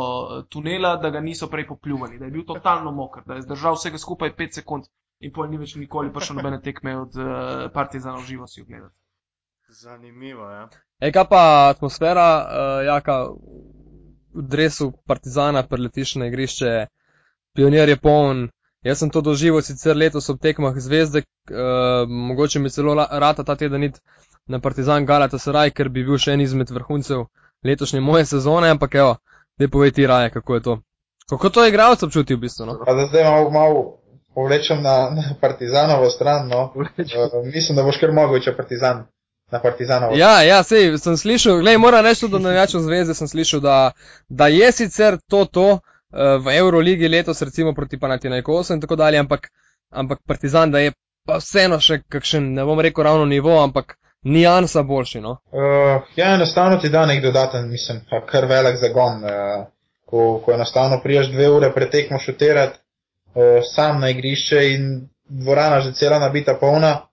[0.48, 3.98] tunela, da ga niso prej popljuvali, da je bil totalno moker, da je zdržal vsega
[3.98, 4.88] skupaj 5 sekund
[5.20, 7.26] in pol ni več nikoli prišel nobene tekme od uh,
[7.74, 8.96] Partizana v živo si ogledati.
[9.68, 10.62] Zanimivo, ja.
[11.00, 11.42] Ej, kaj pa
[11.74, 13.18] atmosfera, uh, jaka
[14.32, 16.72] v dresu Partizana preletiš na igrišče,
[17.52, 18.48] pionir je poln.
[18.80, 23.60] Jaz sem to doživel sicer letos ob tekmah zvezde, uh, mogoče mi celo rata ta
[23.60, 24.00] teden iti
[24.50, 27.28] na Partizan Galatasaray, ker bi bil še en izmed vrhuncev
[27.66, 29.16] letošnje moje sezone, ampak evo,
[29.60, 30.76] dej povej ti raje, kako je to.
[31.30, 32.78] Kako to igralec občuti v bistvu, no?
[32.86, 33.82] Pa da zdaj malo, malo
[34.34, 36.48] povlečem na, na Partizanovo stran.
[36.48, 36.72] No.
[36.74, 39.04] Uh, mislim, da boš kar mogel, če Partizan
[39.50, 40.16] na Partizanovo.
[40.18, 43.76] Ja, ja, sej, sem slišal, gledaj, moram reči tudi do navijačev zveze, sem slišal, da,
[44.28, 49.18] da je sicer to to eh, v Euroligi letos, recimo proti Panathinaikosu in tako dalje,
[49.18, 49.50] ampak,
[49.90, 50.94] ampak Partizan, da je
[51.26, 55.30] pa vseeno še kakšen, ne bom rekel ravno nivo, ampak nijansa boljši, no.
[55.52, 59.24] Uh, ja, enostavno ti da nek dodaten, mislim, kar velik zagon.
[59.24, 59.66] Uh,
[60.10, 63.42] ko, ko enostavno priješ dve ure pretekmo šutirati uh,
[63.74, 67.06] sam na igrišče in dvorana že cela nabita polna,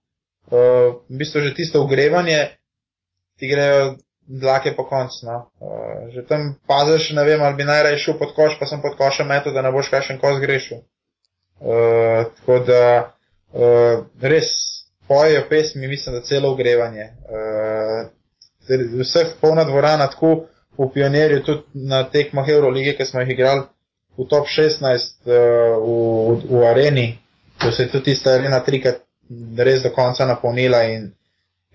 [0.51, 0.57] uh,
[1.09, 2.47] v bistvu že tisto ogrevanje
[3.39, 3.95] ti grejo
[4.27, 5.25] dlake po koncu.
[5.25, 5.37] No.
[5.59, 8.97] Uh, že tam paziš, ne vem, ali bi najraje šel pod koš, pa sem pod
[8.97, 10.81] košem metal, da ne boš kakšen kos grešil.
[11.59, 12.81] Uh, tako da
[13.53, 14.49] uh, res
[15.07, 17.09] pojejo pesmi, mislim, da celo ogrevanje.
[17.29, 18.09] Uh,
[18.99, 20.45] vseh polna dvorana, tako
[20.77, 23.61] v pionirju, tudi na tekmah Eurolige, ki smo jih igrali
[24.17, 25.35] v top 16 uh,
[25.81, 27.07] v, v areni,
[27.61, 29.03] ko se je tudi tista arena trikrat
[29.57, 31.11] res do konca napolnila in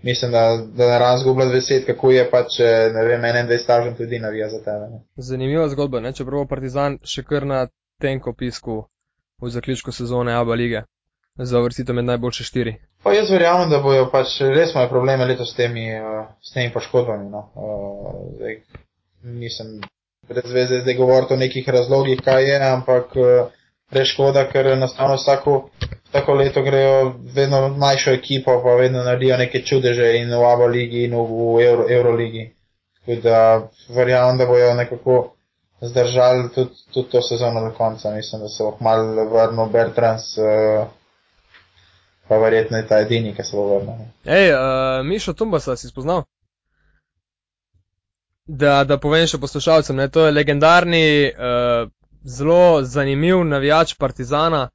[0.02, 3.94] mislim, da, da ne raz zgubila besed, kako je pač, eh, ne vem, 21 stažen
[3.94, 4.88] tudi navija za tebe.
[4.90, 5.00] ne.
[5.16, 7.66] Zanimiva zgodba, ne, čeprav Partizan še kar na
[8.00, 8.84] tenko pisku
[9.42, 10.82] v zaključku sezone Aba lige
[11.36, 12.74] za uvrstitev med najboljše štiri.
[13.02, 17.30] Pa jaz verjamem, da bojo pač res imajo probleme letos s temi, uh, temi poškodbami.
[17.30, 17.48] No.
[17.54, 18.60] Uh, zdaj,
[19.22, 19.80] nisem
[20.28, 23.50] brez veze zdaj govoriti o nekih razlogih, kaj je, ampak uh,
[23.90, 25.56] preškoda, ker enostavno vsako,
[26.10, 31.04] vsako leto grejo vedno manjšo ekipo, pa vedno naredijo neke čudeže in v Abo ligi
[31.04, 32.50] in v, Euro, Euroligi.
[33.00, 33.38] Tako da
[33.88, 35.34] verjamem, da bojo nekako
[35.80, 38.10] zdržali tudi, tudi to sezono do konca.
[38.10, 40.36] Mislim, da se bo malo vrnil Bertrands.
[40.38, 40.86] Uh,
[42.28, 44.06] Pa verjetno je ta edini, ki se bo vrnil.
[44.24, 46.22] Hej, uh, Mišo Tumbasa si spoznal?
[48.46, 51.90] Da, da povem še poslušalcem, ne, to je legendarni, uh,
[52.24, 54.68] zelo zanimiv navijač Partizana,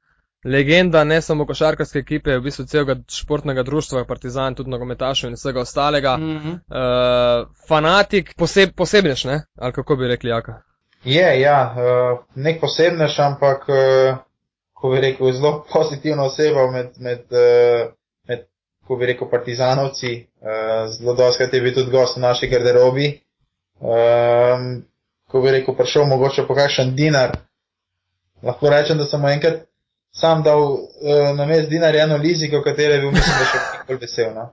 [0.44, 5.60] legenda ne samo košarkarske ekipe, v bistvu celega športnega društva Partizan, tudi nogometašev in vsega
[5.60, 6.16] ostalega.
[6.16, 6.54] Mm -hmm.
[6.54, 9.42] uh, fanatik, poseb, posebnež, ne?
[9.58, 10.62] Ali kako bi rekli, jaka?
[11.04, 14.18] Je, ja, uh, nek posebnež, ampak, uh,
[14.80, 17.90] ko bi rekel, zelo pozitivna oseba med, med, uh,
[18.28, 18.44] med
[18.86, 20.12] ko bi rekel, partizanovci.
[20.40, 23.10] Uh, zelo doskrat je bil tudi gost v naši garderobi.
[23.80, 24.84] Um,
[25.30, 27.36] ko bi rekel, prišel mogoče po kakšen dinar.
[28.42, 29.66] Lahko rečem, da sem mu enkrat
[30.14, 33.84] sam dal uh, na mest dinar eno liziko, v kateri je bil, mislim, da še
[33.88, 34.32] bolj vesel.
[34.34, 34.48] No?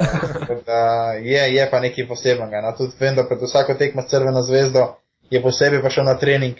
[0.00, 0.80] Uh, da
[1.18, 2.62] je, je pa nekaj posebnega.
[2.64, 2.72] No?
[2.78, 4.86] Tudi vem, da pred vsako tekmo s Crveno zvezdo
[5.30, 6.58] je posebej pa šel na trening,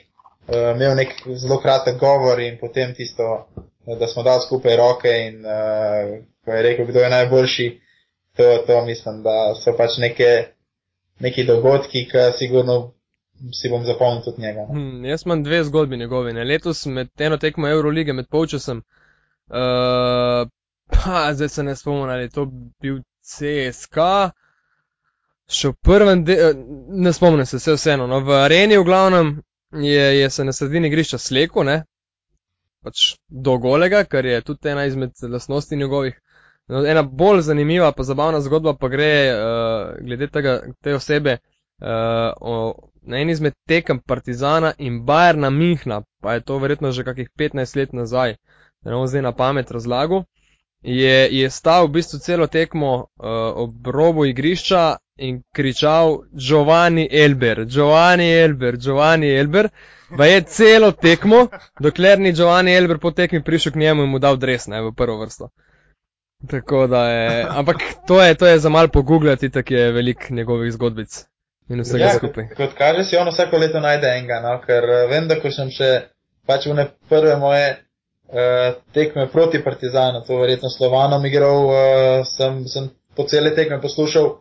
[0.50, 3.48] uh, imel nek zelo kratek govor in potem tisto,
[3.86, 7.68] da smo dali skupaj roke in uh, ko je rekel, kdo je najboljši,
[8.36, 10.30] to, to mislim, da so pač neke
[11.20, 12.92] neki dogodki, ki sigurno
[13.52, 14.66] si bom zapomnil tudi njega.
[14.68, 16.32] Hmm, jaz imam dve zgodbi njegove.
[16.32, 16.44] Ne?
[16.44, 20.48] Letos med eno tekmo Eurolige, med polčasom, uh,
[20.92, 22.46] pa zdaj se ne spomnim, ali je to
[22.80, 23.96] bil CSK.
[25.50, 28.06] Še v prvem, de, eh, ne spomnim se, vse vseeno.
[28.06, 29.32] No, v areni v glavnem
[29.72, 31.84] je, je se na sredini igrišča sleko, ne,
[32.82, 36.20] pač do golega, kar je tudi ena izmed lasnosti njegovih.
[36.70, 42.30] No, ena bolj zanimiva pa zabavna zgodba pa gre uh, glede tega, te osebe uh,
[42.40, 47.30] o, na en izmed tekem Partizana in Bajerna Minhna, pa je to verjetno že kakih
[47.38, 48.36] 15 let nazaj,
[48.82, 50.22] da ne bom zdaj na pamet razlagal,
[50.82, 53.06] je, je stal v bistvu celo tekmo uh,
[53.64, 59.68] ob robu igrišča in kričal Giovanni Elber, Giovanni Elber, Giovanni Elber.
[60.16, 61.46] Pa je celo tekmo,
[61.80, 64.92] dokler ni Giovanni Elber po tekmi prišel k njemu in mu dal dres, ne, v
[64.96, 65.50] prvo vrsto.
[66.50, 67.76] Tako da je, ampak
[68.08, 71.26] to je, to je za mal pogooglati, tako je velik njegovih zgodbic
[71.68, 72.48] in vsega ja, skupaj.
[72.48, 74.56] Kot, kot kaže, si on vsako leto najde enega, no?
[74.66, 75.90] ker eh, vem, da ko sem še
[76.48, 82.64] pač v ne prve moje uh, tekme proti Partizanu, to verjetno Slovanom igral, uh, sem,
[82.66, 84.32] sem po cele tekme poslušal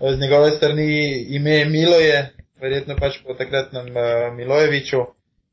[0.00, 5.04] z njegove strani ime Miloje, verjetno pač po takratnem uh, Milojeviču.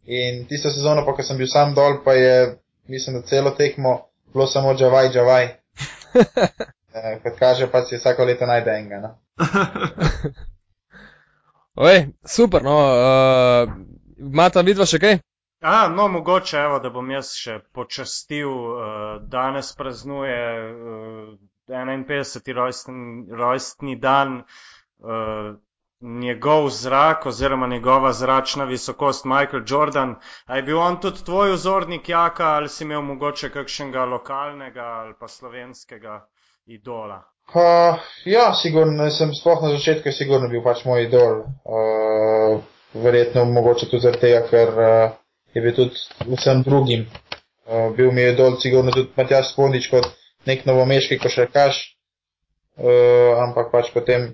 [0.08, 2.56] In tisto sezono, pa ko sem bil sam dol, pa je,
[2.88, 4.00] mislim, da celo tekmo
[4.34, 5.48] bilo samo Džavaj, Džavaj.
[6.98, 8.98] Eh, kot kaže, pa si vsako leto najde enega.
[8.98, 9.10] No?
[11.86, 13.70] Oj, super, no, uh,
[14.18, 15.20] imata vidva še kaj?
[15.62, 20.42] A, no, mogoče, evo, da bom jaz še počastil, uh, danes praznuje
[20.72, 21.38] uh,
[21.68, 22.54] 51.
[22.56, 25.56] Rojstni, rojstni dan uh,
[26.02, 30.16] njegov zrak oziroma njegova zračna visokost Michael Jordan.
[30.46, 35.14] A je bil on tudi tvoj vzornik jaka ali si imel mogoče kakšnega lokalnega ali
[35.20, 36.28] pa slovenskega
[36.66, 37.24] idola?
[37.54, 41.46] Uh, ja, sigurno, sem sploh na začetku sigurno bil pač moj idol.
[41.64, 42.60] Uh,
[42.94, 45.12] verjetno mogoče tudi zaradi tega, ker uh,
[45.54, 47.06] je bil tudi vsem drugim.
[47.66, 50.12] Uh, bil mi je idol sigurno tudi Matjaš Spondič kot
[50.48, 51.84] nek novomeški košarkaš.
[52.78, 54.32] Uh, ampak pač potem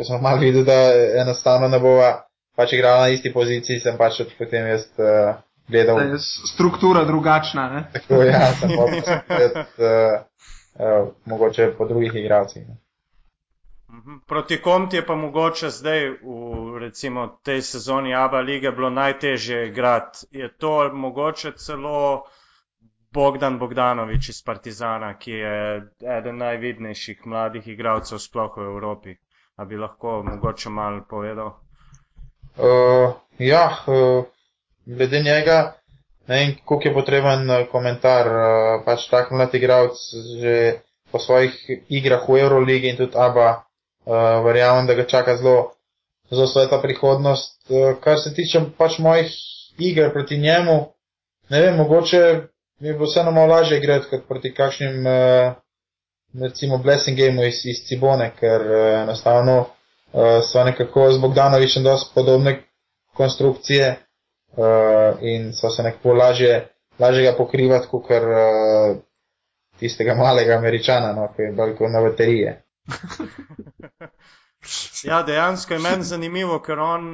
[0.00, 2.10] ker smo malo videli, da enostavno ne bova
[2.56, 5.34] pač igrala na isti poziciji, sem pač potem jaz uh,
[5.68, 6.00] gledal.
[6.00, 6.20] Da je
[6.54, 7.82] struktura drugačna, ne?
[7.92, 10.22] Tako, ja, sem pa spet uh,
[10.80, 12.64] uh, mogoče po drugih igralcih.
[13.90, 14.22] Mhm.
[14.26, 19.66] Proti kom ti je pa mogoče zdaj v recimo tej sezoni Aba lige bilo najtežje
[19.66, 20.26] igrati?
[20.30, 22.24] Je to mogoče celo
[23.12, 25.54] Bogdan Bogdanovič iz Partizana, ki je
[26.18, 29.14] eden najvidnejših mladih igralcev sploh v Evropi?
[29.56, 31.56] A bi lahko mogoče malo povedal?
[32.56, 34.24] Uh, ja, uh,
[34.86, 35.74] glede njega,
[36.28, 38.26] ne vem, koliko je potreben uh, komentar.
[38.26, 39.98] Uh, pač tak mlad igralec
[40.40, 40.54] že
[41.10, 41.54] po svojih
[41.90, 45.74] igrah v Euroligi in tudi ABA, uh, verjamem, da ga čaka zelo,
[46.30, 47.58] zelo sveta prihodnost.
[47.66, 49.34] Uh, kar se tiče pač mojih
[49.78, 50.94] iger proti njemu,
[51.50, 52.22] ne vem, mogoče
[52.80, 55.06] mi bo vseeno malo lažje igrati kot proti kakšnim.
[55.06, 55.52] Uh,
[56.40, 59.66] recimo Blessing Game iz, iz Cibone, ker uh, enostavno uh,
[60.52, 62.62] so nekako z Bogdanovičem dosti podobne
[63.14, 63.96] konstrukcije
[64.56, 66.68] uh, in so se nekako lažje,
[66.98, 68.96] lažje ga pokrivati, kot ker uh,
[69.78, 72.62] tistega malega američana, no, ki je kot na baterije.
[75.04, 77.04] Ja, dejansko je meni zanimivo, ker on,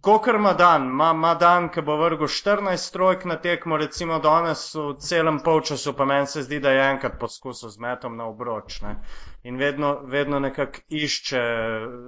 [0.00, 4.74] kokr ima dan, ima, ima dan, ki bo vrgel 14 trojk na tekmo, recimo danes
[4.74, 8.80] v celem polčasu, pa meni se zdi, da je enkrat poskusil z metom na obroč.
[8.80, 8.96] Ne?
[9.42, 11.42] In vedno, vedno nekako išče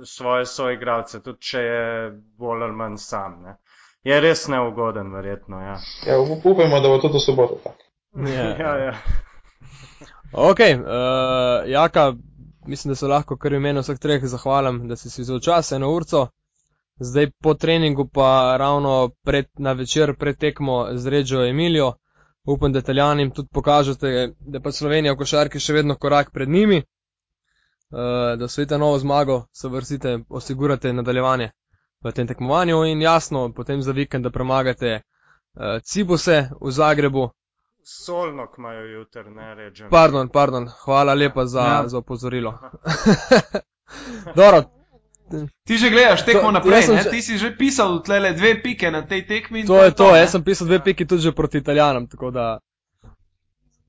[0.05, 3.43] svoje soigravce, tudi če je bolj ali manj sam.
[3.43, 3.57] Ne?
[4.05, 5.61] Je res neugoden, verjetno.
[5.61, 5.77] Ja,
[6.07, 7.79] Ja, up- upajmo, da bo tudi v soboto tako.
[8.29, 8.49] Ja.
[8.65, 8.95] ja, ja.
[10.33, 12.13] Ok, uh, Jaka,
[12.67, 15.73] mislim, da se lahko kar v imenu vseh treh zahvalim, da si si vzel čas
[15.73, 16.27] eno urco.
[17.01, 21.93] Zdaj po treningu pa ravno pred, na večer pred tekmo z Reggio Emilijo.
[22.45, 26.83] Upam, da italijanim tudi pokažete, da pa Slovenija v košarki še vedno korak pred njimi.
[27.93, 31.51] Uh, da osvojite novo zmago, se vrstite, osigurate nadaljevanje
[32.05, 37.31] v tem tekmovanju in jasno, potem za vikend, da premagate uh, Cibuse v Zagrebu.
[37.85, 39.91] Solnok imajo jutr, ne rečem.
[39.91, 41.89] Pardon, pardon, hvala lepa za, ja.
[41.89, 42.59] za opozorilo.
[44.41, 44.63] Dobro,
[45.63, 46.99] Ti že gledaš tekmo To- naprej, ne?
[46.99, 49.61] že- ti si že pisal tlele dve pike na tej tekmi.
[49.61, 50.19] in to je to, ne?
[50.19, 52.59] jaz sem pisal dve piki tudi že proti Italijanom, tako da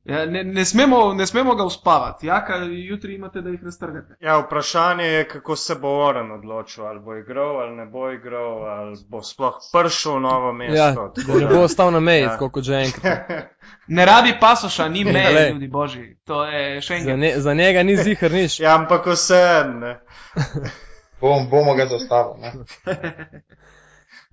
[0.05, 4.15] Ja, ne, ne, smemo, ne smemo ga uspavati, jaka jutri imate, da jih raztrgate.
[4.19, 8.51] Ja, vprašanje je, kako se bo Oren odločil, ali bo igral, ali ne bo igral,
[8.65, 10.53] ali bo sploh prišel v novo ja,
[10.91, 11.13] mesto.
[11.17, 12.29] da ne bo ostal na meji, Ja.
[12.29, 13.31] tako kot že enkrat.
[13.87, 15.49] Ne rabi pasoša, ni meje, Glej.
[15.51, 16.17] ljudi božji.
[16.25, 17.19] To je še Za, enkrat.
[17.19, 18.59] ne, za njega ni zihar nič.
[18.59, 19.39] ja, ampak vse
[19.73, 19.99] ne.
[21.23, 22.41] Bom, bomo ga zastavili.
[22.41, 22.51] Ne?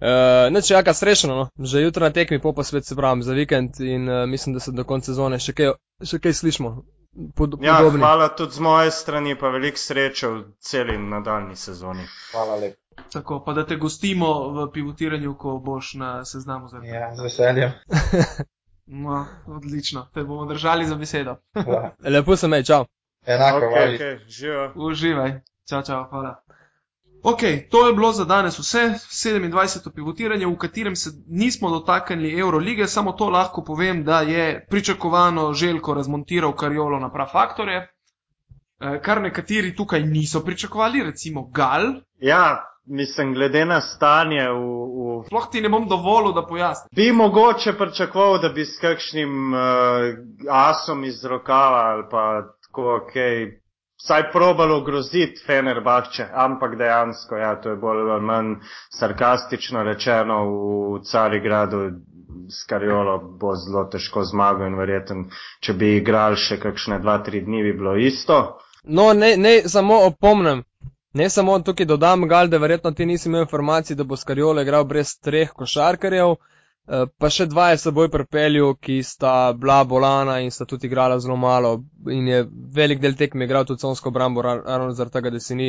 [0.01, 0.07] Uh,
[0.49, 1.45] Neč jaka srečano, no.
[1.61, 4.61] že jutro na tekmi, po pa svet se pravim za vikend in uh, mislim, da
[4.61, 6.71] se do konca sezone še kaj, še kaj slišmo.
[7.35, 8.01] Pod, Ja, podobni.
[8.01, 12.07] hvala tudi z moje strani, pa veliko sreče v celi nadaljni sezoni.
[12.31, 12.81] Hvala lepa.
[13.13, 17.77] Tako, pa da te gostimo v pivotiranju, ko boš na seznamu za Ja, z veseljem.
[18.87, 21.37] No, odlično, te bomo držali za besedo.
[22.03, 22.87] Lepo se mej, čau.
[23.27, 24.73] Enako, Ok, okay, ok, živijo.
[24.77, 25.41] Uživaj.
[25.65, 26.41] Čau, čau, hvala.
[27.23, 27.41] Ok,
[27.71, 29.95] to je bilo za danes vse, 27.
[29.95, 35.95] pivotiranje, v katerem se nismo dotaknili Eurolige, samo to lahko povem, da je pričakovano Željko
[35.95, 41.93] razmontiral kariolo na prav faktore, eh, kar nekateri tukaj niso pričakovali, recimo Gal.
[42.21, 46.89] Ja, mislim, glede na stanje v, v Sploh ti ne bom dovolil, da pojasnim.
[46.97, 49.61] Bi mogoče pričakoval, da bi s kakšnim uh,
[50.49, 53.61] asom iz rokava ali pa tako, kaj,
[54.03, 58.55] vsaj probalo groziti Fenerbahče, ampak dejansko, ja, to je bolj ali manj
[58.99, 61.91] sarkastično rečeno v Carigradu
[62.49, 65.25] s Kariolo bo zelo težko zmagal in verjeten,
[65.61, 68.41] če bi igrali še kakšne dva, tri dni, bi bilo isto.
[68.85, 70.63] No, ne, ne samo opomnem,
[71.15, 74.85] ne samo tukaj dodam, Gal, da verjetno ti nisi imel informacij, da bo Skariolo igral
[74.85, 76.60] brez treh košarkarjev, eh,
[76.91, 81.37] pa še dva je seboj pripeljal, ki sta bila bolana in sta tudi igrala zelo
[81.39, 82.41] malo in je
[82.75, 85.69] velik del tekme igral tudi consko brambo, ra- ravno zaradi tega, da si ni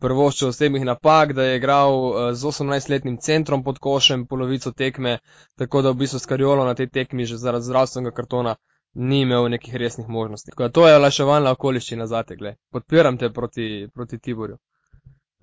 [0.00, 5.18] prvoščil osebnih napak, da je igral eh, z 18-letnim centrom pod košem polovico tekme,
[5.60, 8.56] tako da v bistvu Skariolo na tej tekmi že zaradi zdravstvenega kartona
[8.94, 10.50] ni imel nekih resnih možnosti.
[10.50, 12.56] Tako da to je olaševalna okoliščina zate, gled.
[12.72, 14.56] Podpiram te proti, proti Tiborju.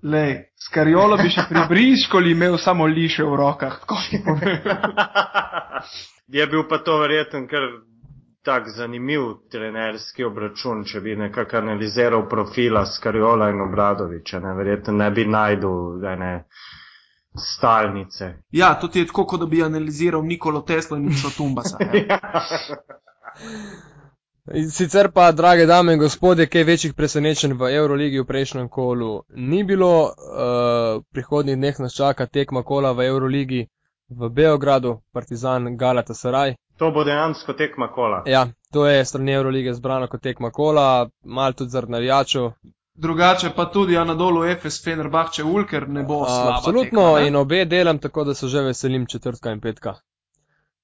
[0.04, 3.80] Lej, s Kariolo bi še pri Briškoli imel samo liše v rokah,
[6.40, 7.66] je bil pa to verjeten kar
[8.48, 15.10] tak zanimiv trenerski obračun, če bi nekako analiziral profila Skarjola in Obradoviča, ne, verjetno ne
[15.12, 16.32] bi najdel ene
[17.36, 18.32] stalnice.
[18.56, 21.78] Ja, to ti je tako, kot da bi analiziral Nikolo Teslo in Mišo Tumbasa.
[22.08, 22.20] Ja.
[24.54, 29.22] In Sicer pa, drage dame in gospodje, kaj večjih presenečenj v Euroligi v prejšnjem kolu
[29.36, 29.90] ni bilo.
[30.04, 33.68] Uh, v prihodnjih dneh nas čaka tekma kola v Euroligi
[34.10, 36.56] v Beogradu, Partizan Galatasaray.
[36.82, 38.24] To bo dejansko tekma kola.
[38.26, 42.52] Ja, to je strani Eurolige zbrano kot tekma kola, mal tudi zaradi navijačev.
[42.96, 46.58] Drugače pa tudi Anadolu Efes Fenerbahče Ulker ne bo slaba.
[46.58, 47.28] Absolutno tekma, ne?
[47.28, 50.00] in obe delam, tako da se že veselim četrtka in petka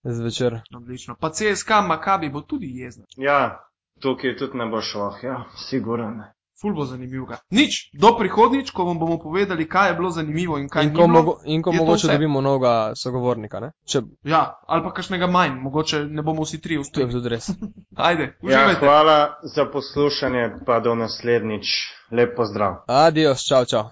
[0.06, 0.60] zvečer.
[0.76, 1.16] Odlično.
[1.16, 3.06] Pa CSK Makabi bo tudi jezna.
[3.18, 3.66] Ja,
[3.99, 6.24] tukaj tudi ne bo šlo, ja, siguran.
[6.56, 7.28] Ful bo zanimivo.
[7.51, 10.95] Nič, do prihodnič, ko vam bomo povedali, kaj je bilo zanimivo in kaj In ni
[10.95, 11.08] ko, bilo.
[11.14, 13.72] mogo, in ko mogoče dobimo novega sogovornika, ne?
[13.86, 17.12] Če Ja, ali pa kakšnega manj, mogoče ne bomo vsi tri to je uspeli.
[17.12, 17.49] tudi res.
[17.99, 18.80] Ajde, Ja, uživajte.
[18.80, 21.68] hvala za poslušanje, pa do naslednjič.
[22.12, 22.76] Lep pozdrav.
[22.88, 23.89] Adios, čau, čau.